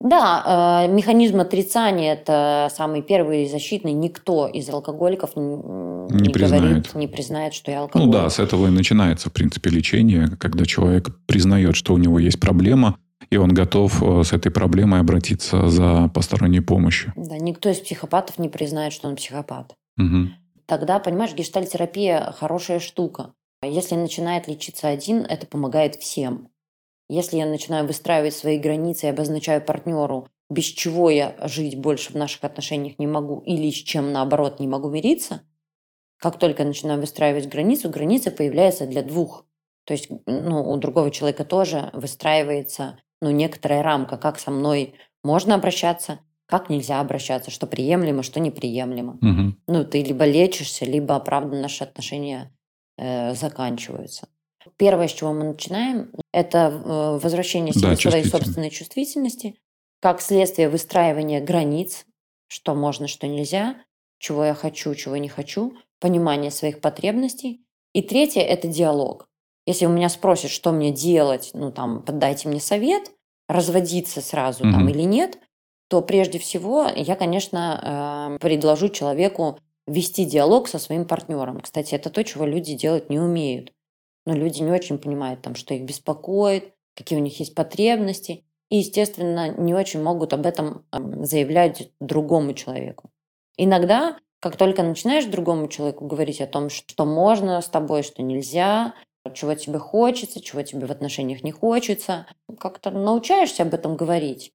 [0.00, 3.92] Да, а, механизм отрицания– это самый первый защитный.
[3.92, 6.64] Никто из алкоголиков не, не, не признает.
[6.64, 8.06] говорит, не признает, что я алкоголик.
[8.06, 12.18] Ну да, с этого и начинается, в принципе, лечение, когда человек признает, что у него
[12.18, 12.96] есть проблема,
[13.28, 17.12] и он готов э, с этой проблемой обратиться за посторонней помощью.
[17.14, 19.74] Да, никто из психопатов не признает, что он психопат.
[19.98, 20.30] Угу
[20.70, 23.34] тогда, понимаешь, гештальтерапия хорошая штука.
[23.60, 26.48] Если начинает лечиться один, это помогает всем.
[27.08, 32.14] Если я начинаю выстраивать свои границы и обозначаю партнеру, без чего я жить больше в
[32.14, 35.42] наших отношениях не могу, или с чем, наоборот, не могу мириться,
[36.18, 39.46] как только я начинаю выстраивать границу, граница появляется для двух.
[39.86, 45.56] То есть ну, у другого человека тоже выстраивается ну, некоторая рамка, как со мной можно
[45.56, 46.20] обращаться,
[46.50, 49.12] как нельзя обращаться, что приемлемо, что неприемлемо.
[49.22, 49.54] Угу.
[49.68, 52.52] Ну, ты либо лечишься, либо оправданно наши отношения
[52.98, 54.28] э, заканчиваются.
[54.76, 59.54] Первое, с чего мы начинаем, это э, возвращение себе Да, своей собственной чувствительности,
[60.00, 62.04] как следствие выстраивания границ,
[62.48, 63.76] что можно, что нельзя,
[64.18, 67.62] чего я хочу, чего не хочу, понимание своих потребностей.
[67.94, 69.28] И третье– это диалог.
[69.66, 73.12] Если у меня спросят, что мне делать, ну там, подайте мне совет,
[73.48, 74.88] разводиться сразу там Мгм.
[74.88, 75.38] или нет,
[75.90, 81.60] то прежде всего я, конечно, э, предложу человеку вести диалог со своим партнером.
[81.60, 83.72] Кстати, это то, чего люди делать не умеют.
[84.24, 88.44] Но люди не очень понимают, там, что их беспокоит, какие у них есть потребности.
[88.68, 93.10] И, естественно, не очень могут об этом эм, заявлять другому человеку.
[93.56, 98.94] Иногда, как только начинаешь другому человеку говорить о том, что можно с тобой, что нельзя,
[99.34, 102.28] чего тебе хочется, чего тебе в отношениях не хочется,
[102.60, 104.52] как-то научаешься об этом говорить,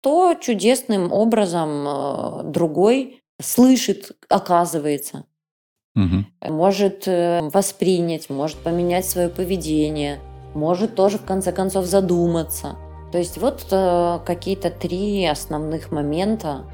[0.00, 5.24] то чудесным образом э, другой слышит, оказывается,
[5.96, 6.52] Угу.
[6.52, 10.20] может э, воспринять, может поменять свое поведение,
[10.54, 12.76] может тоже в конце концов задуматься.
[13.10, 16.64] То есть вот э, какие-то три основных момента,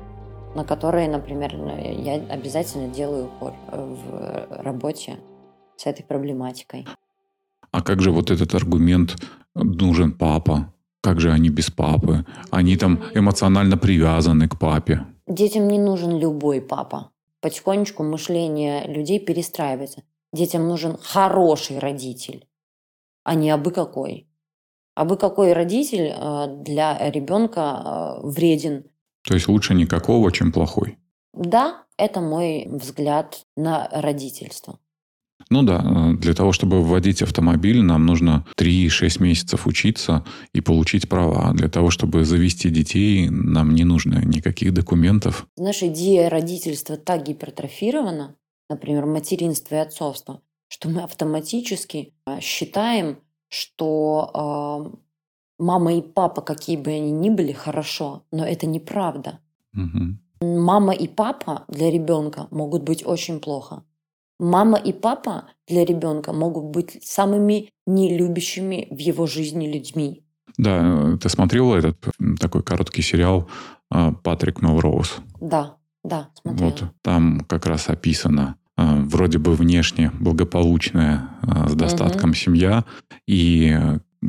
[0.55, 5.17] на которые, например, я обязательно делаю упор в работе
[5.77, 6.87] с этой проблематикой.
[7.71, 9.17] А как же вот этот аргумент
[9.55, 10.73] нужен папа?
[11.07, 12.27] Как же они без папы?
[12.51, 15.07] Они там эмоционально привязаны к папе.
[15.29, 17.12] Детям не нужен любой папа.
[17.40, 20.03] Потихонечку мышление людей перестраивается.
[20.33, 22.49] Детям нужен хороший родитель,
[23.23, 24.27] а не абы какой.
[24.97, 27.61] Абы какой родитель э, для ребенка
[28.25, 28.87] э, вреден.
[29.23, 30.99] То есть лучше никакого, чем плохой.
[31.33, 34.81] Да, это мой взгляд на родительство.
[35.51, 41.09] Ну да, э, для того, чтобы вводить автомобиль, нам нужно 3-6 месяцев учиться и получить
[41.09, 41.53] права.
[41.53, 45.46] Для того, чтобы завести детей, нам не нужно никаких документов.
[45.57, 48.35] Знаешь, идея родительства так гипертрофирована,
[48.68, 53.18] например, материнство и отцовство, что мы автоматически э, считаем,
[53.49, 54.96] что э,
[55.59, 59.38] мама и папа, какие бы они ни были, хорошо, но это неправда.
[59.72, 60.20] Мгм.
[60.40, 63.85] Мама и папа для ребенка могут быть очень плохо.
[64.38, 70.22] Мама и папа для ребенка могут быть самыми нелюбящими в его жизни людьми.
[70.59, 71.99] Да, э, ты смотрела этот
[72.38, 73.49] такой короткий сериал
[73.90, 75.16] э, «Патрик Мелроуз»?
[75.40, 76.70] Да, да, смотрела.
[76.70, 81.31] Вот там как раз описано э, вроде бы внешне благополучная
[81.68, 82.85] с достатком семья
[83.27, 83.79] и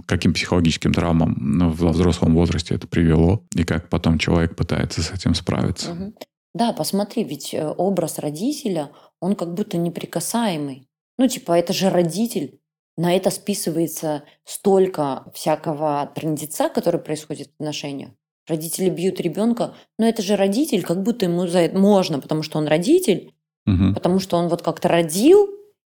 [0.06, 5.34] каким психологическим травмам во взрослом возрасте это привело и как потом человек пытается с этим
[5.34, 5.94] справиться.
[5.94, 6.14] Мгм.
[6.54, 8.90] Да, посмотри, ведь э, образ родителя,
[9.22, 10.88] он как будто неприкасаемый.
[11.18, 12.60] Ну, типа, это же родитель.
[12.98, 18.10] На это списывается столько всякого трындеца, который происходит в отношениях.
[18.48, 22.58] Родители бьют ребенка, но это же родитель, как будто ему за это можно, потому что
[22.58, 23.34] он родитель,
[23.66, 23.94] Мгм.
[23.94, 25.48] потому что он вот как-то родил,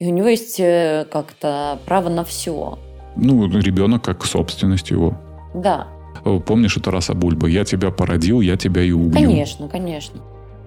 [0.01, 2.79] и у него есть э, как-то право на все.
[3.17, 5.15] Ну, ребенок как собственность его.
[5.55, 5.89] Да,
[6.25, 7.51] Э, Помнишь у Тараса Бульбы?
[7.51, 9.13] Я тебя породил, я тебя и убью.
[9.13, 10.21] Конечно, конечно.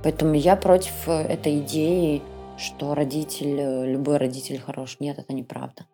[0.03, 2.21] Поэтому я против э, этой идеи,
[2.57, 4.97] что родитель, э, любой родитель хорош.
[4.99, 5.85] Нет, это неправда.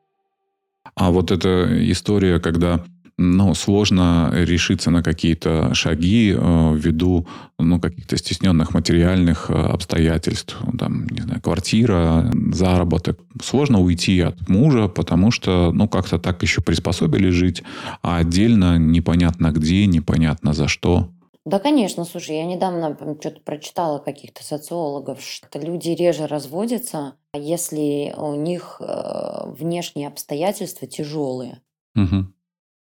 [0.96, 2.84] А вот эта история, когда
[3.20, 10.56] ну, сложно решиться на какие-то шаги э, ввиду ну, каких-то стесненных материальных э, обстоятельств.
[10.78, 13.20] Там, не знаю, квартира, заработок.
[13.42, 17.64] Сложно уйти от мужа, потому что, ну, как-то так еще приспособили жить,
[18.04, 21.10] а отдельно непонятно где, непонятно за что.
[21.48, 28.36] Да, конечно, слушай, я недавно что-то прочитала каких-то социологов, что люди реже разводятся, если у
[28.36, 31.62] них э, внешние обстоятельства тяжелые.
[31.96, 32.34] Мгм.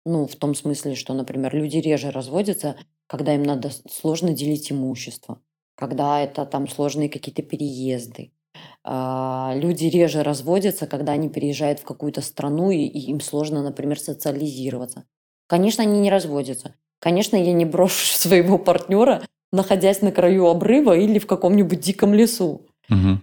[0.06, 4.72] Ну, в том смысле, что, например, люди реже разводятся, когда им надо с- сложно делить
[4.72, 5.42] имущество,
[5.76, 8.32] когда это там сложные какие-то переезды.
[8.84, 14.00] А, Люди реже разводятся, когда они переезжают в какую-то страну, и, и им сложно, например,
[14.00, 15.06] социализироваться.
[15.48, 16.76] Конечно, они не разводятся.
[17.00, 22.68] Конечно, я не брошу своего партнера, находясь на краю обрыва или в каком-нибудь диком лесу.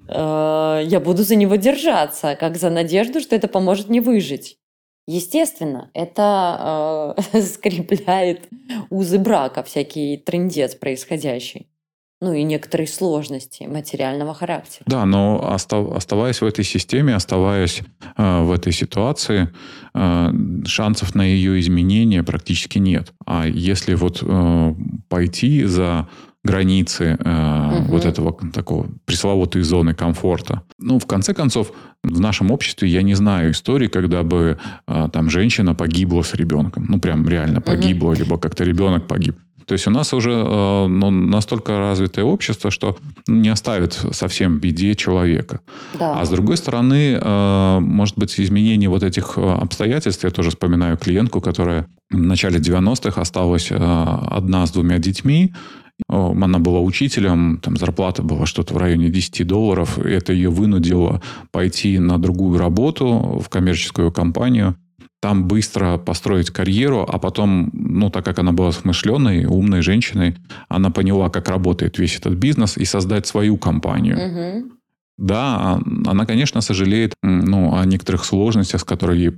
[0.09, 4.59] Э, я буду за него держаться, как за надежду, что это поможет мне выжить.
[5.07, 8.49] Естественно, это э, скрепляет
[8.91, 11.72] узы брака, всякий трендец происходящий.
[12.25, 14.85] Ну и некоторые сложности материального характера.
[14.87, 17.83] Да, но остав- оставаясь в этой системе, оставаясь
[18.17, 19.49] э, в этой ситуации,
[19.93, 20.29] э,
[20.65, 23.13] шансов на ее изменение практически нет.
[23.27, 24.75] А если вот э,
[25.09, 26.07] пойти за
[26.45, 27.85] границы э, Мгм.
[27.89, 31.73] вот этого такого пресловутой зоны комфорта, ну, в конце концов,
[32.05, 36.87] в нашем обществе я не знаю истории, когда бы э, там женщина погибла с ребенком.
[36.89, 39.37] Ну, прям реально погибла, либо как-то ребенок погиб.
[39.73, 44.61] То есть у нас уже э, ну, настолько развитое общество, что не оставит совсем в
[44.61, 45.61] беде человека.
[45.99, 46.21] Да.
[46.21, 50.99] А с другой стороны, э, может быть, изменение вот этих э, обстоятельств, я тоже вспоминаю
[50.99, 55.55] клиентку, которая в начале 90-х осталась одна с двумя детьми,
[56.07, 59.99] она была учителем, там зарплата была что-то в районе 10 долларов.
[59.99, 64.77] Это ее вынудило пойти на другую работу в коммерческую компанию
[65.23, 70.37] там быстро построить карьеру, а потом, ну, так как она была смышленой, умной женщиной,
[70.69, 74.17] она поняла, как работает весь этот бизнес и создать свою компанию.
[74.17, 74.73] Угу.
[75.19, 79.31] Да, а, она, конечно, сожалеет ну, о некоторых сложностях, с которыми ей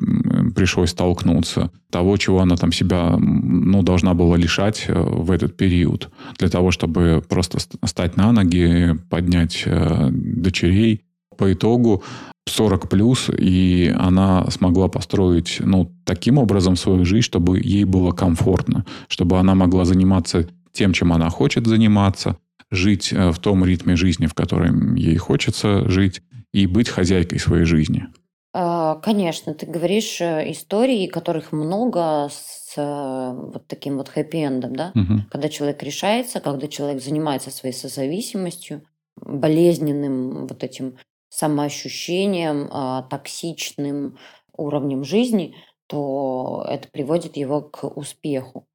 [0.55, 1.71] пришлось столкнуться.
[1.91, 6.09] Того, чего она там себя ну, должна была лишать э, в этот период.
[6.39, 11.05] Для того, чтобы просто стать на ноги, поднять э, дочерей.
[11.37, 12.03] По итогу
[12.47, 18.85] 40 плюс, и она смогла построить ну, таким образом свою жизнь, чтобы ей было комфортно,
[19.09, 22.37] чтобы она могла заниматься тем, чем она хочет заниматься,
[22.71, 26.21] жить э, в том ритме жизни, в котором ей хочется жить,
[26.53, 28.07] и быть хозяйкой своей жизни.
[28.53, 34.93] А, конечно, ты говоришь э, истории, которых много с э, вот таким вот хэппи-эндом, да?
[34.95, 35.23] Угу.
[35.31, 38.83] Когда человек решается, когда человек занимается своей созависимостью,
[39.17, 40.95] болезненным вот этим
[41.35, 44.19] самоощущением, а, токсичным
[44.57, 45.57] уровнем жизни,
[45.89, 48.67] то это приводит его к успеху.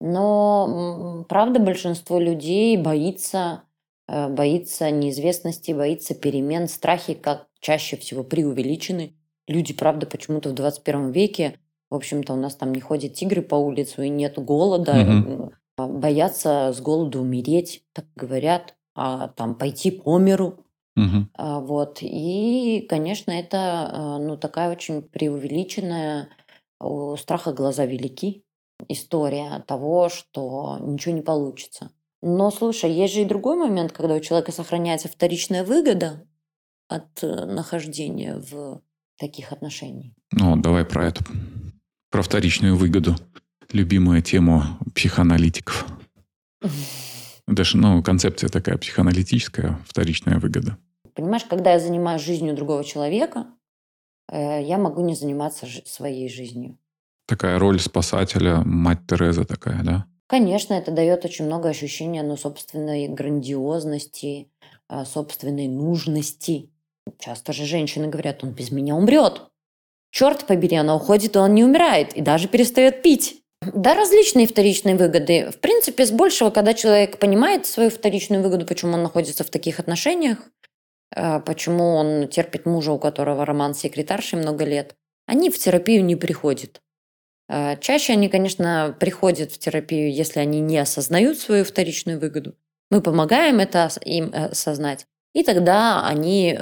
[0.00, 3.62] Но, правда, большинство людей боится,
[4.08, 9.14] э, боится неизвестности, боится перемен, страхи как чаще всего преувеличены.
[9.46, 13.54] Люди, правда, почему-то в 21 веке, в общем-то, у нас там не ходят тигры по
[13.54, 15.52] улице и нет голода, угу.
[15.76, 20.61] боятся с голоду умереть, так говорят, а там пойти по миру.
[20.96, 21.28] Угу.
[21.34, 21.98] А, вот.
[22.02, 26.28] И, конечно, это а, ну, такая очень преувеличенная,
[26.80, 28.44] у страха глаза велики
[28.88, 31.90] история того, что ничего не получится.
[32.20, 36.26] Но слушай, есть же и другой момент, когда у человека сохраняется вторичная выгода
[36.88, 38.80] от э, нахождения в
[39.18, 40.12] таких отношениях.
[40.32, 41.24] Ну, давай про это.
[42.10, 43.16] Про вторичную выгоду.
[43.72, 45.86] Любимая тема психоаналитиков.
[47.48, 50.78] Даже, ну, концепция такая психоаналитическая, вторичная выгода.
[51.14, 53.46] Понимаешь, когда я занимаюсь жизнью другого человека,
[54.30, 56.78] э, я могу не заниматься своей жизнью.
[57.26, 60.06] Такая роль спасателя, мать Тереза такая, да?
[60.26, 64.50] Конечно, это дает очень много ощущения ну, собственной грандиозности,
[64.88, 66.70] э, собственной нужности.
[67.18, 69.42] Часто же женщины говорят, он без меня умрет.
[70.10, 73.41] Черт побери, она уходит, и он не умирает, и даже перестает пить.
[73.74, 75.50] Да, различные вторичные выгоды.
[75.50, 79.78] В принципе, с большего, когда человек понимает свою вторичную выгоду, почему он находится в таких
[79.78, 80.38] отношениях,
[81.14, 84.96] э, почему он терпит мужа, у которого роман с секретаршей много лет,
[85.26, 86.80] они в терапию не приходят.
[87.48, 92.54] Э, чаще они, конечно, приходят в терапию, если они не осознают свою вторичную выгоду.
[92.90, 96.58] Мы помогаем это им э, осознать, и тогда они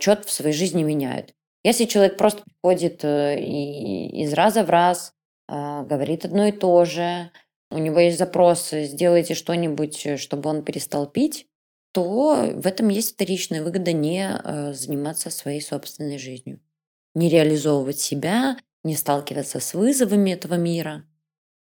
[0.00, 1.32] что-то в своей жизни меняют.
[1.64, 5.14] Если человек просто приходит из раза в раз,
[5.48, 7.30] говорит одно и то же,
[7.72, 11.46] у него есть запрос «сделайте что-нибудь, э, чтобы он перестал пить»,
[11.92, 16.60] то в этом есть вторичная выгода не э, заниматься своей собственной жизнью,
[17.14, 21.04] не реализовывать себя, не сталкиваться с вызовами этого мира,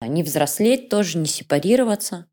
[0.00, 2.26] не взрослеть тоже, не сепарироваться.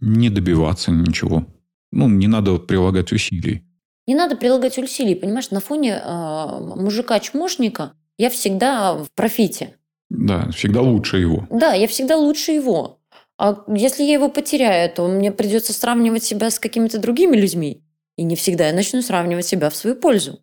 [0.00, 1.46] Не добиваться ничего.
[1.90, 3.62] Ну, не надо прилагать усилий.
[4.06, 9.76] Не надо прилагать усилий, понимаешь, на фоне э, мужика-чмошника я всегда в профите.
[10.14, 11.46] Да, всегда лучше его.
[11.50, 13.00] Да, я всегда лучше его.
[13.38, 17.82] А если я его потеряю, то мне придется сравнивать себя с какими-то другими людьми.
[18.16, 20.40] И не всегда я начну сравнивать себя в свою пользу.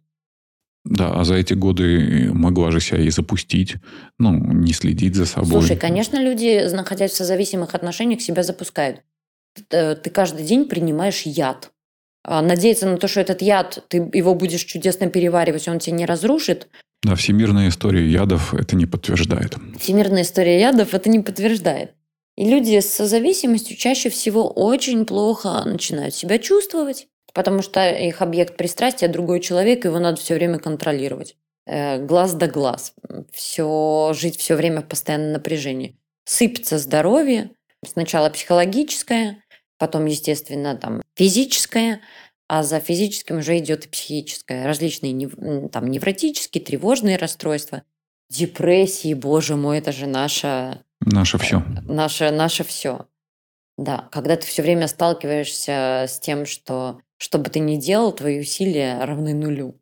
[0.85, 3.75] Да, а за эти годы могла же себя и запустить,
[4.17, 5.51] ну, не следить за собой.
[5.51, 9.03] Слушай, конечно, люди, находясь в созависимых отношениях, себя запускают.
[9.69, 11.71] Ты каждый день принимаешь яд.
[12.23, 16.05] А надеяться на то, что этот яд, ты его будешь чудесно переваривать, он тебя не
[16.05, 16.67] разрушит,
[17.03, 19.55] да, всемирная история ядов это не подтверждает.
[19.79, 21.93] Всемирная история ядов это не подтверждает.
[22.35, 28.57] И люди с зависимостью чаще всего очень плохо начинают себя чувствовать, потому что их объект
[28.57, 31.35] пристрастия другой человек, его надо все время контролировать.
[31.65, 32.93] Э, глаз да глаз.
[33.31, 35.95] Все, жить все время в постоянном напряжении.
[36.25, 37.51] Сыпется здоровье,
[37.85, 39.43] сначала психологическое,
[39.77, 42.01] потом, естественно, там физическое,
[42.49, 44.65] а за физическим уже идет и психическое.
[44.65, 45.29] Различные
[45.69, 47.83] там, невротические, тревожные расстройства,
[48.29, 50.81] депрессии, боже мой, это же наша...
[51.01, 51.63] Наше все.
[51.87, 53.05] Наше, наше все.
[53.77, 58.39] Да, когда ты все время сталкиваешься с тем, что что бы ты ни делал, твои
[58.39, 59.75] усилия равны нулю.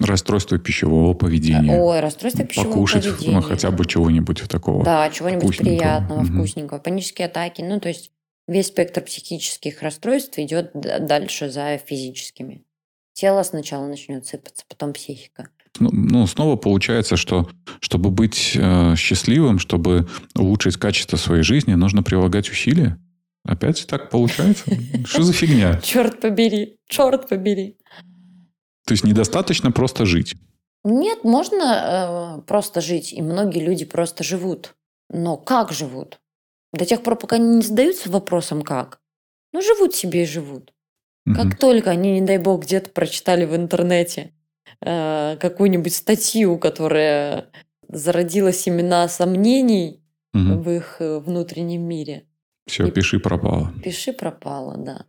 [0.00, 1.78] Расстройство пищевого поведения.
[1.80, 3.34] Ой, расстройство пищевого Покушать, поведения.
[3.34, 4.84] ну, хотя бы чего-нибудь такого.
[4.84, 6.34] Да, чего-нибудь приятного, Мгм.
[6.38, 6.78] вкусненького.
[6.78, 7.62] Панические атаки.
[7.62, 8.10] Ну, то есть
[8.46, 12.64] весь спектр психических расстройств идет дальше за физическими.
[13.14, 15.48] Тело сначала начнет сыпаться, потом психика.
[15.78, 17.48] Ну, ну, снова получается, что
[17.80, 22.98] чтобы быть э, счастливым, чтобы улучшить качество своей жизни, нужно прилагать усилия.
[23.44, 24.64] Опять так получается?
[25.04, 25.80] Что за фигня?
[25.82, 27.76] Черт побери, черт побери.
[28.86, 30.34] То есть недостаточно просто жить.
[30.84, 34.74] Нет, можно э, просто жить, и многие люди просто живут.
[35.08, 36.20] Но как живут?
[36.74, 39.00] До тех пор, пока они не задаются вопросом «как?».
[39.52, 40.72] Ну, живут себе и живут.
[41.24, 41.36] Мгм.
[41.36, 44.32] Как только они, не дай бог, где-то прочитали в интернете
[44.80, 47.46] э, какую-нибудь статью, которая
[47.88, 50.02] зародила семена сомнений
[50.32, 50.62] Мгм.
[50.62, 52.24] в их э, внутреннем мире,
[52.66, 53.72] Все, пиши пропало.
[53.84, 55.04] пиши пропало, да.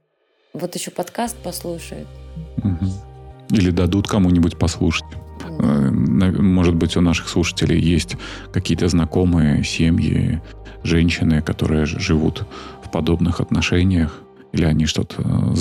[0.53, 2.07] Вот еще подкаст послушают.
[2.57, 2.91] Мгм.
[3.49, 5.05] Или дадут кому-нибудь послушать.
[5.59, 8.17] Э, Может быть, у наших слушателей есть
[8.53, 10.41] какие-то знакомые семьи,
[10.83, 12.45] женщины, которые живут
[12.83, 14.21] в подобных отношениях,
[14.53, 15.55] или они что-то э,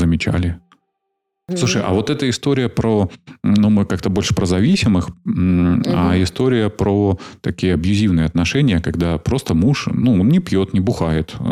[1.55, 3.11] Слушай, а вот эта история про,
[3.43, 9.53] ну, мы как-то больше про зависимых, м, а история про такие абьюзивные отношения, когда просто
[9.55, 11.43] муж, ну, он не пьет, не бухает, э,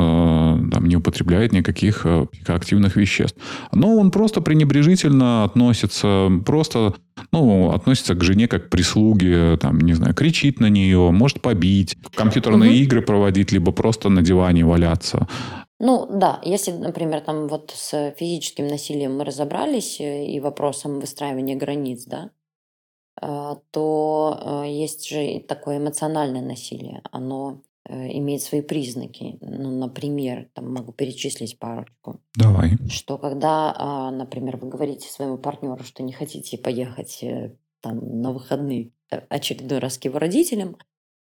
[0.72, 3.36] там, не употребляет никаких э, психоактивных веществ,
[3.74, 6.94] но он просто пренебрежительно относится, просто,
[7.30, 11.98] ну, относится к жене как к прислуге, там, не знаю, кричит на нее, может побить,
[12.14, 12.78] компьютерные Мгм.
[12.82, 15.28] игры проводить, либо просто на диване валяться.
[15.84, 21.56] Ну да, если, например, там вот с физическим насилием мы разобрались э, и вопросом выстраивания
[21.56, 22.30] границ, да,
[23.20, 27.02] э, то э, есть же и такое эмоциональное насилие.
[27.10, 29.38] Оно имеет свои признаки.
[29.40, 32.20] Ну, например, там могу перечислить парочку.
[32.36, 32.78] Давай.
[32.88, 37.24] Что когда, а, например, вы говорите своему партнеру, что не хотите поехать
[37.80, 40.76] там на выходные очередной раз к его родителям,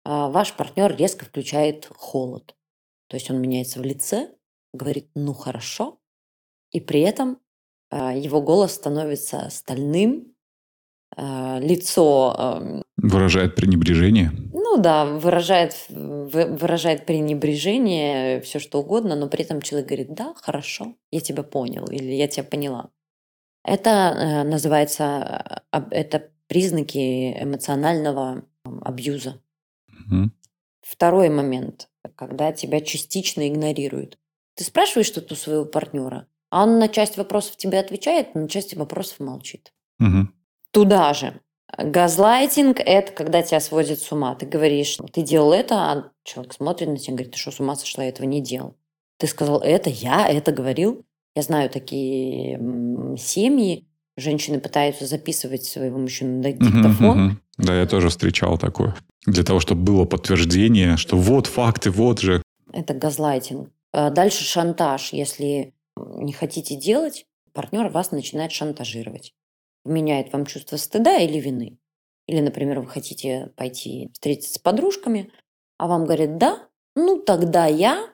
[0.04, 2.54] а, ваш партнер резко включает холод.
[3.08, 4.36] То есть он меняется в лице,
[4.74, 5.99] говорит «ну хорошо»,
[6.72, 7.39] и при этом
[7.89, 10.34] а, его голос становится стальным,
[11.15, 14.32] а, лицо, Выражает пренебрежение.
[14.53, 20.34] ну да, выражает, вы- выражает пренебрежение, все что угодно, но при этом человек говорит «да,
[20.36, 22.89] хорошо, я тебя понял» или «я тебя поняла».
[23.63, 29.41] Это э, называется, об- это признаки эмоционального абьюза.
[29.88, 30.32] Мгм.
[30.82, 34.17] Второй момент, когда тебя частично игнорируют.
[34.56, 38.76] Ты спрашиваешь что-то у своего партнера, а он на часть вопросов тебе отвечает, на часть
[38.76, 39.72] вопросов молчит.
[39.99, 40.34] Мгм.
[40.72, 41.39] Туда же.
[41.78, 44.36] Газлайтинг– это когда тебя сводят с ума.
[44.36, 47.60] Ты говоришь, ты делал это, а человек смотрит на тебя и говорит, ты что, с
[47.60, 48.76] ума сошла, я этого не делал.
[49.18, 51.06] Ты сказал это, я это говорил.
[51.34, 52.60] Я знаю такие
[53.18, 53.88] семьи,
[54.18, 57.41] женщины пытаются записывать своего мужчину на диктофон, мгм.
[57.58, 58.95] Да, я тоже встречал такое.
[59.26, 62.41] Для того, чтобы было подтверждение, что вот факты, вот же.
[62.74, 63.70] Это газлайтинг.
[63.92, 65.14] А Дальше шантаж.
[65.14, 69.34] Если не хотите делать, партнер вас начинает шантажировать.
[69.84, 71.78] Меняет вам чувство стыда или вины.
[72.28, 75.32] Или, например, вы хотите пойти встретиться с подружками,
[75.78, 78.14] а вам говорят «да», ну тогда я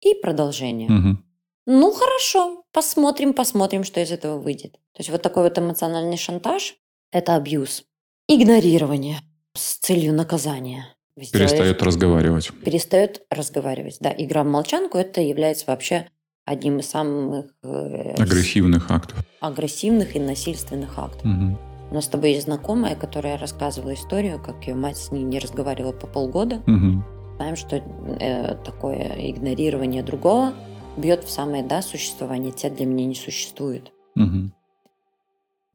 [0.00, 0.88] и продолжение.
[0.88, 1.24] Мгм.
[1.66, 4.72] Ну хорошо, посмотрим, посмотрим, что из этого выйдет.
[4.92, 6.76] То есть вот такой вот эмоциональный шантаж–
[7.12, 7.84] это абьюз.
[8.28, 9.18] Игнорирование
[9.54, 10.96] с целью наказания.
[11.18, 12.50] Вы сделали- Перестает разговаривать.
[12.64, 13.96] перестает разговаривать.
[13.98, 16.06] Да, игра в молчанку это является вообще
[16.44, 19.18] одним из самых э, Агрессивных актов.
[19.40, 21.24] агрессивных и насильственных актов.
[21.24, 21.58] Мгм.
[21.90, 25.40] У нас с тобой есть знакомая, которая рассказывала историю, как ее мать с ней не
[25.40, 26.62] разговаривала по полгода.
[26.66, 27.04] Мгм.
[27.34, 30.54] Знаем, что э, такое игнорирование другого
[30.96, 32.52] бьет в самое да, существование.
[32.52, 33.90] Тебя для меня не существует.
[34.14, 34.52] Мгм.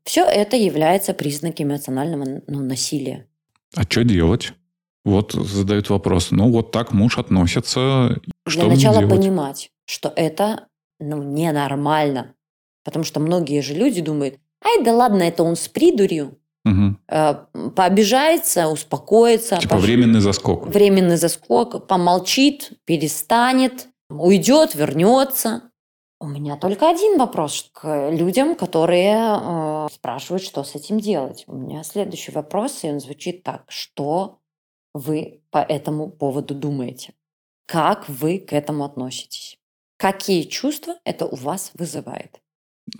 [0.05, 3.27] Все это является признаками эмоционального ну, насилия.
[3.75, 4.53] А что делать?
[5.05, 6.31] Вот задают вопрос.
[6.31, 8.19] Ну, вот так муж относится.
[8.47, 9.15] Что Для начала делать?
[9.15, 10.67] понимать, что это
[10.99, 12.35] ну, ненормально.
[12.83, 16.37] Потому что многие же люди думают, ай, да ладно, это он с придурью.
[17.09, 17.35] Э,
[17.75, 19.57] Пообижается, успокоится.
[19.57, 20.67] Типа пош- временный заскок.
[20.67, 25.63] Временный заскок, помолчит, перестанет, уйдет, вернется.
[26.21, 31.43] У меня только один вопрос к людям, которые э, спрашивают, что с этим делать.
[31.47, 33.65] У меня следующий вопрос, и он звучит так.
[33.67, 34.39] Что
[34.93, 37.13] вы по этому поводу думаете?
[37.65, 39.57] Как вы к этому относитесь?
[39.97, 42.39] Какие чувства это у вас вызывает?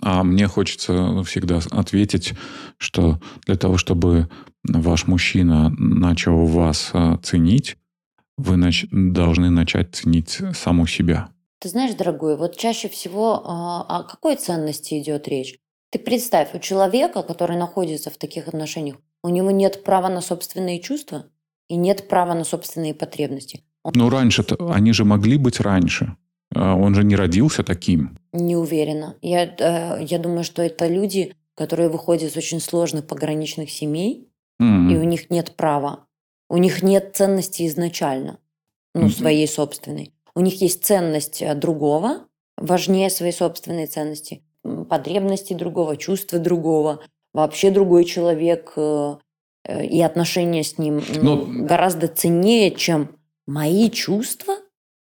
[0.00, 2.32] А мне хочется всегда ответить,
[2.78, 4.30] что для того, чтобы
[4.64, 7.76] ваш мужчина начал вас а, ценить,
[8.38, 11.28] вы нач- должны начать ценить саму себя.
[11.60, 15.58] Ты знаешь, дорогой, вот чаще всего а, о какой ценности идет речь?
[15.90, 20.80] Ты представь, у человека, который находится в таких отношениях, у него нет права на собственные
[20.80, 21.26] чувства
[21.68, 23.62] и нет права на собственные потребности.
[23.82, 23.92] Он...
[23.94, 26.16] Ну, раньше-то они же могли быть раньше.
[26.54, 28.18] А он же не родился таким.
[28.32, 29.16] Не уверена.
[29.22, 34.28] Я, э, я думаю, что это люди, которые выходят из очень сложных пограничных семей,
[34.62, 34.92] mm-hmm.
[34.92, 36.06] и у них нет права.
[36.48, 38.38] У них нет ценности изначально,
[38.94, 39.18] ну, mm-hmm.
[39.18, 40.12] своей собственной.
[40.34, 47.00] У них есть ценность э, другого, важнее своей собственной ценности, потребности другого, чувства другого,
[47.32, 49.16] вообще другой человек э,
[49.68, 51.66] и отношения с ним ну, Но...
[51.66, 54.56] гораздо ценнее, чем мои чувства.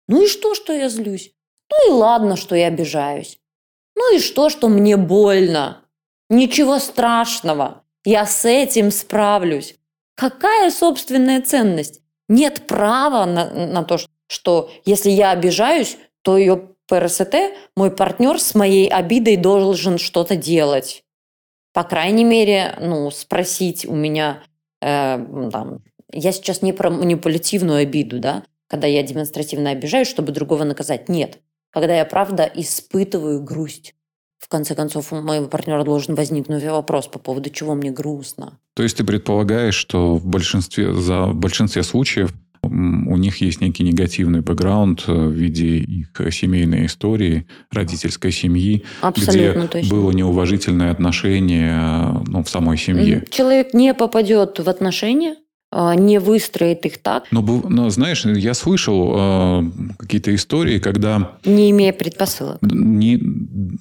[0.09, 1.33] Ну и что, что я злюсь?
[1.71, 3.39] Ну и ладно, что я обижаюсь.
[3.95, 5.85] Ну и что, что мне больно?
[6.31, 7.85] Ничего страшного.
[8.05, 9.77] Я с этим справлюсь.
[10.15, 12.01] Какая собственная ценность?
[12.29, 13.99] Нет права на, на то,
[14.29, 17.35] что если я обижаюсь, то ее ПРСТ,
[17.77, 21.05] мой партнер с моей обидой должен что-то делать.
[21.73, 24.43] По крайней мере, ну, спросить у меня,
[24.81, 30.65] э, там, я сейчас не про манипулятивную обиду, да, когда я демонстративно обижаюсь, чтобы другого
[30.65, 31.09] наказать.
[31.09, 31.39] Нет
[31.71, 33.95] когда я правда испытываю грусть.
[34.39, 38.59] В конце концов, у моего партнера должен возникнуть вопрос по поводу чего мне грустно.
[38.75, 42.33] То есть ты предполагаешь, что в большинстве, за, большинстве случаев
[43.07, 49.61] у них есть некий негативный бэкграунд э, в виде их семейной истории, родительской семьи, Абсолютно
[49.61, 49.95] где точно.
[49.95, 53.25] было неуважительное отношение ну, в самой семье.
[53.31, 55.37] Человек не попадет в отношения,
[55.71, 57.25] а, не выстроит их так.
[57.31, 59.63] Но, но знаешь, я слышал э,
[59.99, 61.33] какие-то истории, когда...
[61.45, 62.59] Не имея предпосылок.
[62.63, 63.21] Не,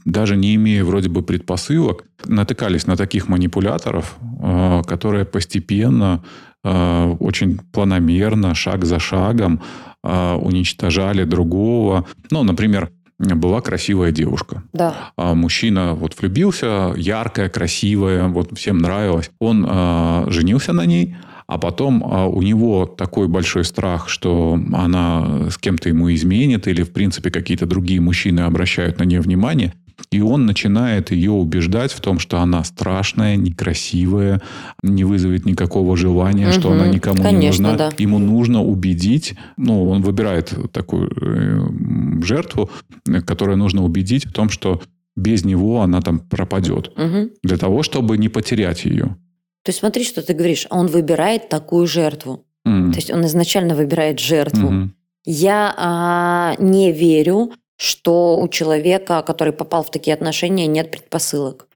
[0.04, 6.26] даже не имея вроде бы предпосылок, натыкались на таких манипуляторов, э, которые постепенно,
[6.64, 9.62] очень планомерно, шаг за шагом
[10.04, 12.06] э, уничтожали другого.
[12.32, 14.64] Ну, например, была красивая девушка.
[14.74, 15.12] Да.
[15.18, 19.32] А мужчина вот влюбился, яркая, красивая, вот всем нравилась.
[19.40, 21.16] Он э, женился на ней,
[21.48, 26.84] а потом а, у него такой большой страх, что она с кем-то ему изменит, или,
[26.84, 29.74] в принципе, какие-то другие мужчины обращают на нее внимание,
[30.12, 34.42] и он начинает ее убеждать в том, что она страшная, некрасивая,
[34.84, 37.76] не вызовет никакого желания, угу, что она никому конечно, не нужна.
[37.76, 37.92] Да.
[37.98, 42.70] Ему нужно убедить, ну, он выбирает такую э, жертву,
[43.26, 44.82] которую нужно убедить в том, что
[45.16, 46.90] без него она там пропадет.
[46.98, 47.32] Угу.
[47.44, 49.18] Для того, чтобы не потерять ее.
[49.64, 50.68] То есть смотри, что ты говоришь.
[50.70, 52.46] Он выбирает такую жертву.
[52.66, 52.92] Mm.
[52.92, 54.70] То есть он изначально выбирает жертву.
[54.70, 54.90] Mm-hmm.
[55.26, 61.68] Я а, не верю, что у человека, который попал в такие отношения, нет предпосылок.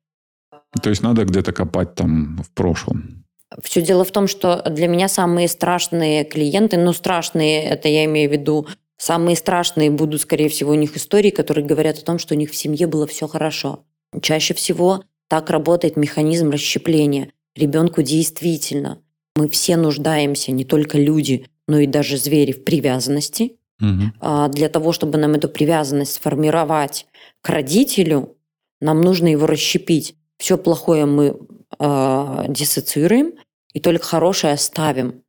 [0.82, 3.26] То есть надо где-то копать там в прошлом.
[3.62, 8.30] Все дело в том, что для меня самые страшные клиенты, ну страшные, это я имею
[8.30, 12.34] в виду, самые страшные будут, скорее всего, у них истории, которые говорят о том, что
[12.34, 13.84] у них в семье было все хорошо.
[14.22, 17.32] Чаще всего так работает механизм расщепления.
[17.56, 19.02] Ребенку действительно
[19.36, 23.58] мы все нуждаемся, не только люди, но и даже звери в привязанности.
[23.82, 24.50] Угу.
[24.50, 27.08] Для того, чтобы нам эту привязанность сформировать
[27.42, 28.38] к родителю,
[28.80, 30.16] нам нужно его расщепить.
[30.38, 31.38] Все плохое мы
[31.80, 33.34] э, диссоциируем,
[33.74, 35.24] и только хорошее оставим.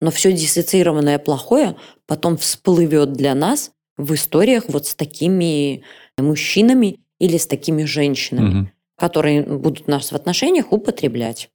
[0.00, 1.76] Но все диссоциированное плохое
[2.06, 5.82] потом всплывет для нас в историях вот с такими
[6.18, 8.68] мужчинами или с такими женщинами, угу.
[8.96, 11.50] которые будут нас в отношениях употреблять.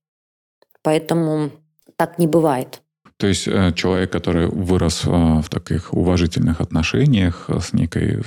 [0.81, 1.51] Поэтому
[1.95, 2.80] так не бывает.
[3.21, 8.23] То есть э, человек, который вырос э, в таких уважительных отношениях э, с некой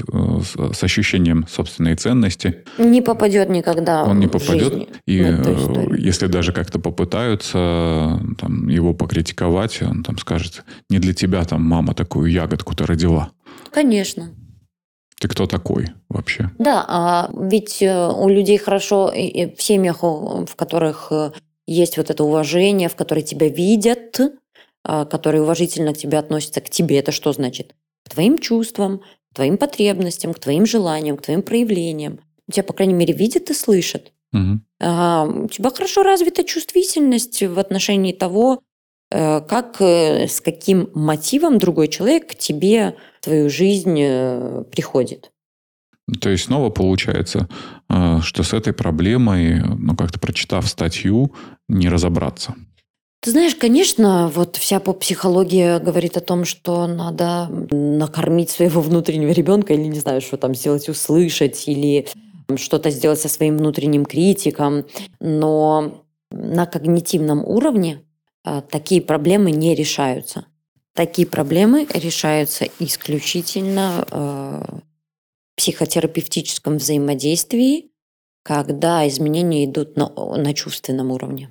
[0.72, 4.04] с ощущением собственной ценности, не попадет никогда.
[4.04, 5.14] Он не попадет, в жизни и
[6.00, 11.92] если даже как-то попытаются там, его покритиковать, он там скажет: не для тебя там мама
[11.94, 13.32] такую ягодку-то родила.
[13.72, 14.30] Конечно.
[15.20, 16.52] Ты кто такой вообще?
[16.60, 21.10] Да, а ведь у людей хорошо в семьях, в которых
[21.66, 24.20] есть вот это уважение, в которое тебя видят,
[24.84, 26.98] которые уважительно к тебе относятся, к тебе.
[26.98, 27.74] Это что значит?
[28.04, 29.00] К твоим чувствам,
[29.32, 32.20] к твоим потребностям, к твоим желаниям, к твоим проявлениям.
[32.50, 34.12] Тебя, по крайней мере, видят и слышат.
[34.34, 34.60] Угу.
[34.80, 38.60] у тебя хорошо развита чувствительность в отношении того,
[39.12, 45.30] э, как, э, с каким мотивом другой человек к тебе в твою жизнь э, приходит.
[46.20, 47.48] То есть снова получается,
[47.88, 51.32] что с этой проблемой, ну как-то прочитав статью,
[51.68, 52.54] не разобраться.
[53.24, 59.72] Ты знаешь, конечно, вот вся поп-психология говорит о том, что надо накормить своего внутреннего ребенка
[59.72, 62.06] или не знаю, что там сделать, услышать или
[62.56, 64.84] что-то сделать со своим внутренним критиком.
[65.20, 68.02] Но на когнитивном уровне
[68.44, 70.44] а, такие проблемы не решаются.
[70.92, 74.80] Такие проблемы решаются исключительно а,
[75.54, 77.90] в психотерапевтическом взаимодействии
[78.44, 81.50] когда изменения идут на, на чувственном уровне.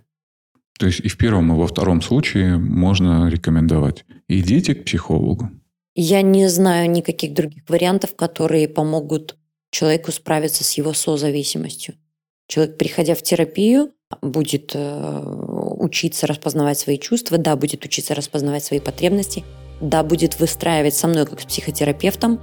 [0.80, 4.06] То есть и в первом, и во втором случае можно рекомендовать.
[4.28, 5.50] Идите к психологу.
[5.96, 9.38] Я не знаю никаких других вариантов, которые помогут
[9.70, 11.96] человеку справиться с его созависимостью.
[12.48, 18.80] Человек, приходя в терапию, будет э, учиться распознавать свои чувства, да, будет учиться распознавать свои
[18.80, 19.44] потребности,
[19.82, 22.40] да, будет выстраивать со мной, как с психотерапевтом,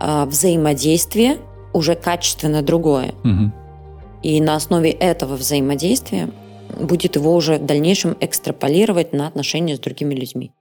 [0.00, 1.38] э, взаимодействие
[1.72, 3.14] уже качественно другое.
[3.24, 3.52] Угу.
[4.22, 6.30] И на основе этого взаимодействия
[6.78, 10.52] будет его уже в дальнейшем экстраполировать на отношения с другими людьми.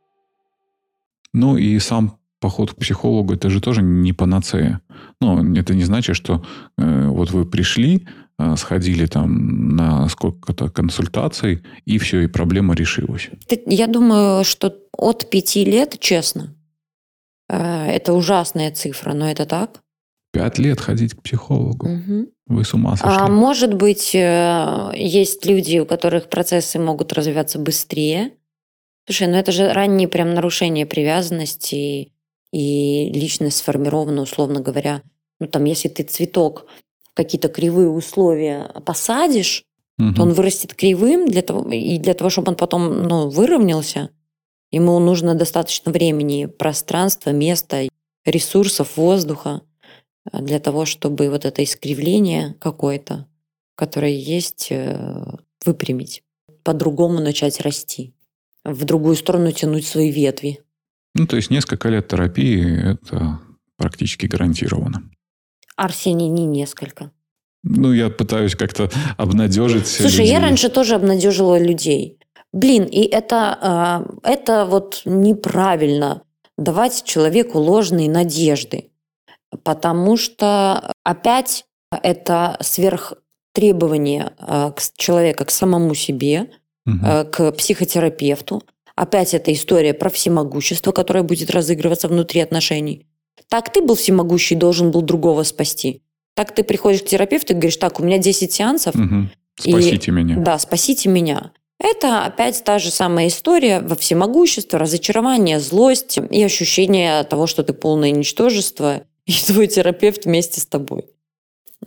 [1.34, 4.82] Ну и сам поход к психологу это же тоже не панацея.
[5.22, 6.44] Ну, это не значит, что
[6.78, 8.08] э, вот вы пришли,
[8.38, 13.30] э, сходили там на сколько-то консультаций, и все, и проблема решилась.
[13.66, 16.56] Я думаю, что от пяти лет, честно,
[17.50, 19.82] э, это ужасная цифра, но это так.
[20.32, 21.88] Пять лет ходить к психологу.
[21.88, 22.28] Угу.
[22.48, 23.18] Вы с ума сошли.
[23.20, 28.34] А может быть, э, есть люди, у которых процессы могут развиваться быстрее.
[29.08, 32.12] Слушай, ну это же ранние прям нарушения привязанности
[32.52, 35.02] и личность сформирована, условно говоря.
[35.40, 36.68] Ну там, если ты цветок
[37.12, 39.64] в какие-то кривые условия посадишь,
[39.98, 40.14] угу.
[40.14, 44.12] то он вырастет кривым, для того, и для того, чтобы он потом ну, выровнялся,
[44.70, 47.88] ему нужно достаточно времени, пространства, места,
[48.26, 49.62] ресурсов, воздуха
[50.34, 53.28] для того, чтобы вот это искривление какое-то,
[53.76, 56.24] которое есть, э, выпрямить,
[56.64, 58.14] по-другому начать расти,
[58.64, 60.62] в другую сторону тянуть свои ветви.
[61.16, 63.40] Ну, то есть несколько лет терапии– это
[63.78, 65.10] практически гарантированно.
[65.76, 67.12] Арсений, не несколько.
[67.64, 70.32] Ну, я пытаюсь как-то обнадежить Слушай, людей.
[70.34, 72.20] я раньше тоже обнадеживала людей.
[72.52, 76.24] Блин, и это, а, это вот неправильно
[76.58, 78.89] давать человеку ложные надежды.
[79.64, 86.52] Потому что опять это сверхтребование а, человека к самому себе,
[86.86, 87.00] угу.
[87.32, 88.64] к психотерапевту.
[88.96, 93.08] Опять эта история про всемогущество, которое будет разыгрываться внутри отношений.
[93.48, 96.04] Так ты был всемогущий, должен был другого спасти.
[96.36, 98.96] Так ты приходишь к терапевту и говоришь, так, у меня 10 сеансов.
[98.96, 99.30] Угу.
[99.60, 100.38] Спасите и, меня.
[100.38, 101.52] Да, спасите меня.
[101.80, 107.74] Это опять та же самая история во всемогуществе, разочарование, злость и ощущение того, что ты
[107.74, 111.06] полное ничтожество, и твой терапевт вместе с тобой.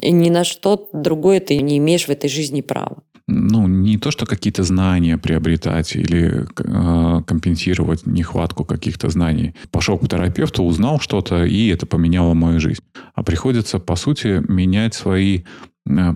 [0.00, 4.10] И ни на что другое ты не имеешь в этой жизни права ну, не то,
[4.10, 9.54] что какие-то знания приобретать или э, компенсировать нехватку каких-то знаний.
[9.70, 12.82] Пошел к терапевту, узнал что-то, и это поменяло мою жизнь.
[13.14, 15.42] А приходится, по сути, менять свои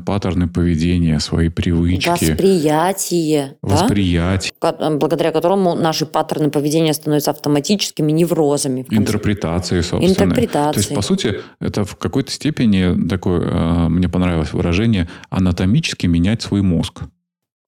[0.04, 2.08] паттерны поведения, свои привычки.
[2.08, 3.56] Восприятие.
[3.62, 4.52] Восприятие.
[4.60, 4.90] Да?
[4.90, 8.86] Благодаря которому наши паттерны поведения становятся автоматическими неврозами.
[8.90, 10.10] Интерпретации, собственно.
[10.10, 10.80] Интерпретации.
[10.80, 16.42] То есть, по сути, это в какой-то степени такое, э, мне понравилось выражение, анатомически менять
[16.42, 17.02] свой мозг.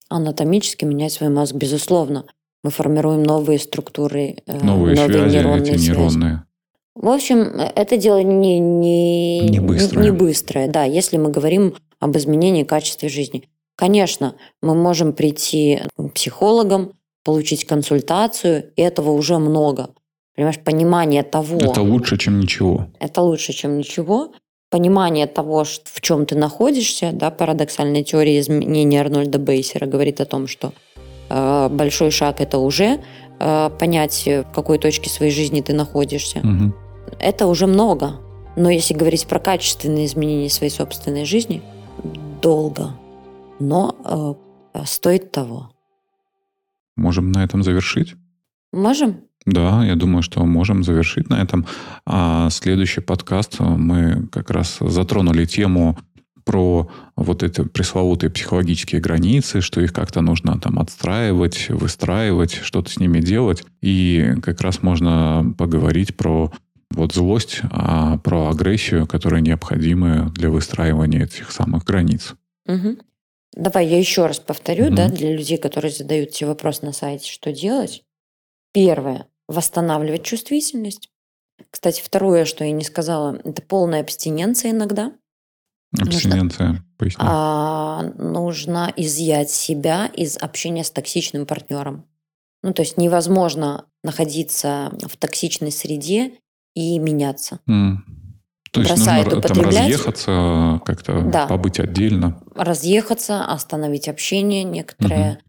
[0.09, 2.25] Анатомически менять свой мозг, безусловно.
[2.65, 6.11] Мы формируем новые структуры, э, новые, новые связи, нейронные эти нейронные.
[6.11, 6.43] Связи.
[6.95, 10.05] В общем, это дело не, не, не, быстрое.
[10.05, 10.69] не быстрое.
[10.69, 13.49] Да, если мы говорим об изменении качества жизни.
[13.77, 16.93] Конечно, мы можем прийти к психологам,
[17.25, 19.91] получить консультацию, и этого уже много.
[20.35, 21.59] Понимаешь, понимание того...
[21.59, 22.87] Это лучше, чем ничего.
[23.01, 24.33] Это лучше, чем ничего.
[24.71, 30.47] Понимание того, в чем ты находишься, да, парадоксальная теория изменения Арнольда Бейсера говорит о том,
[30.47, 30.73] что
[31.29, 33.01] э, большой шаг это уже
[33.41, 36.39] э, понять, в какой точке своей жизни ты находишься.
[36.41, 36.75] Угу.
[37.19, 38.21] Это уже много.
[38.57, 41.63] Но если говорить про качественные изменения своей собственной жизни,
[42.43, 42.91] долго,
[43.59, 44.37] но
[44.75, 45.73] э, стоит того.
[46.97, 48.17] Можем на этом завершить?
[48.73, 49.21] Можем?
[49.47, 51.65] Да, я думаю, что можем завершить на этом.
[52.05, 55.97] А следующий подкаст мы как раз затронули тему
[56.45, 62.99] про вот эти пресловутые психологические границы, что их как-то нужно там отстраивать, выстраивать, что-то с
[62.99, 63.65] ними делать.
[63.83, 66.51] И как раз можно поговорить про
[66.91, 72.35] вот злость, а про агрессию, которая необходима для выстраивания этих самых границ.
[72.67, 72.99] Угу.
[73.55, 74.97] Давай я еще раз повторю, угу.
[74.97, 78.05] да, для людей, которые задают себе вопрос на сайте, что делать.
[78.73, 81.11] Первое– восстанавливать чувствительность.
[81.71, 85.13] Кстати, второе, что я не сказала, это полная абстиненция иногда.
[85.99, 87.25] Абстиненция, нужно, поясни.
[87.27, 92.07] А, нужно изъять себя из общения с токсичным партнером.
[92.63, 96.35] Ну, то есть невозможно находиться в токсичной среде
[96.79, 97.61] и меняться.
[97.69, 97.97] Mm.
[98.73, 101.47] То есть Бросает нужно там разъехаться, как-то да.
[101.47, 102.41] побыть отдельно.
[102.55, 105.41] Разъехаться, остановить общение некоторое.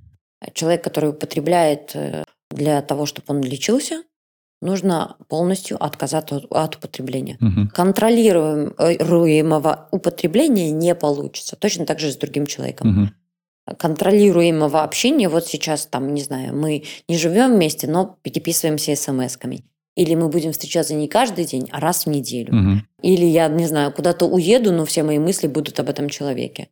[0.42, 0.52] Угу.
[0.54, 4.04] Человек, который употребляет э, для того, чтобы он лечился,
[4.62, 7.38] нужно полностью отказаться от, от употребления.
[7.42, 7.72] Угу.
[7.74, 11.58] Контролируемого употребления не получится.
[11.58, 13.04] Точно так же с другим человеком.
[13.04, 13.10] Угу
[13.78, 15.30] контролируемого общения.
[15.30, 19.64] Вот сейчас там, не знаю, мы не живем вместе, но переписываемся смс-ками.
[20.00, 22.54] Или мы будем встречаться не каждый день, а раз в неделю.
[22.54, 22.82] Угу.
[23.02, 26.70] Или я, не знаю, куда-то уеду, но все мои мысли будут об этом человеке.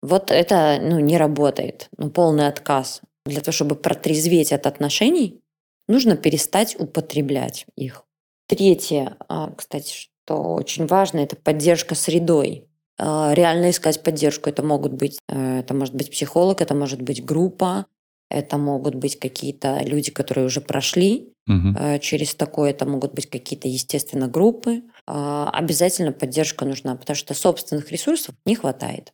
[0.00, 1.90] Вот это ну, не работает.
[1.98, 3.02] Ну, полный отказ.
[3.26, 5.42] Для того, чтобы протрезветь от отношений,
[5.88, 8.04] нужно перестать употреблять их.
[8.48, 12.64] Третье, а, кстати, что очень важно, это поддержка средой.
[12.98, 14.48] А, реально искать поддержку.
[14.48, 17.84] Это могут быть, э, это может быть психолог, это может быть группа,
[18.30, 21.98] это могут быть какие-то люди, которые уже прошли угу.
[22.00, 24.82] через такое, это могут быть какие-то, естественно, группы.
[25.06, 29.12] А, обязательно поддержка нужна, потому что собственных ресурсов не хватает.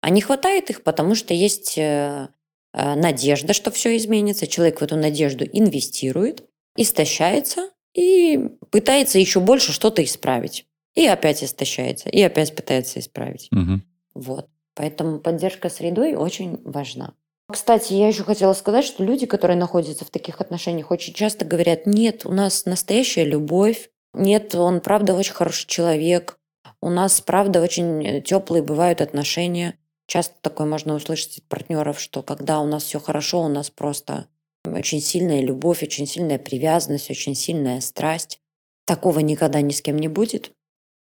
[0.00, 2.28] А не хватает их, потому что есть э,
[2.72, 4.46] надежда, что все изменится.
[4.46, 6.44] Человек в эту надежду инвестирует,
[6.76, 10.66] истощается и пытается еще больше что-то исправить.
[10.94, 13.48] И опять истощается, и опять пытается исправить.
[13.52, 13.80] Угу.
[14.14, 14.48] Вот.
[14.74, 17.14] Поэтому поддержка средой очень важна.
[17.52, 21.86] Кстати, я еще хотела сказать, что люди, которые находятся в таких отношениях, очень часто говорят,
[21.86, 26.38] нет, у нас настоящая любовь, нет, он правда очень хороший человек,
[26.80, 29.78] у нас правда очень теплые бывают отношения.
[30.06, 34.26] Часто такое можно услышать от партнеров, что когда у нас все хорошо, у нас просто
[34.66, 38.40] очень сильная любовь, очень сильная привязанность, очень сильная страсть.
[38.84, 40.52] Такого никогда ни с кем не будет.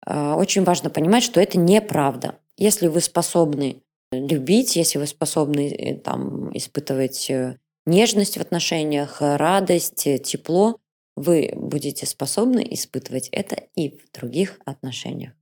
[0.05, 2.39] А, очень важно понимать, что это неправда.
[2.57, 10.07] Если вы способны любить, если вы способны э, там, испытывать э, нежность в отношениях, радость,
[10.07, 10.79] э, тепло,
[11.15, 15.33] вы будете способны испытывать это и в других отношениях.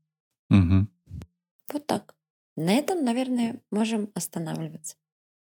[0.49, 0.87] Угу.
[1.73, 2.15] Вот так.
[2.55, 4.95] На этом, наверное, можем останавливаться.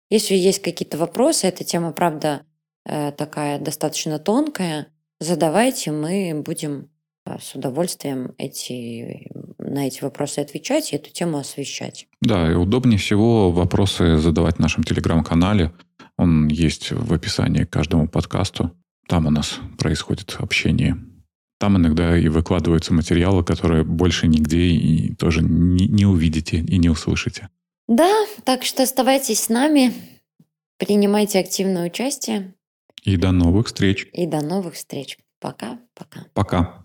[0.10, 2.46] Если есть какие-то вопросы, эта тема, правда,
[2.84, 4.88] такая достаточно тонкая,
[5.20, 6.92] задавайте, мы будем
[7.26, 9.32] с удовольствием эти,
[9.76, 12.08] на эти вопросы отвечать и эту тему освещать.
[12.22, 15.74] Да, и удобнее всего вопросы задавать в нашем телеграм-канале.
[16.18, 18.72] Он есть в описании к каждому подкасту.
[19.08, 20.98] Там у нас происходит общение.
[21.60, 26.90] Там иногда и выкладываются материалы, которые больше нигде и тоже не, не увидите и не
[26.90, 27.50] услышите.
[27.88, 28.12] Да,
[28.46, 29.94] так что оставайтесь с нами,
[30.78, 32.56] принимайте активное участие.
[33.04, 34.08] И до новых встреч.
[34.14, 35.18] И до новых встреч.
[35.40, 36.26] Пока, пока.
[36.34, 36.85] Пока.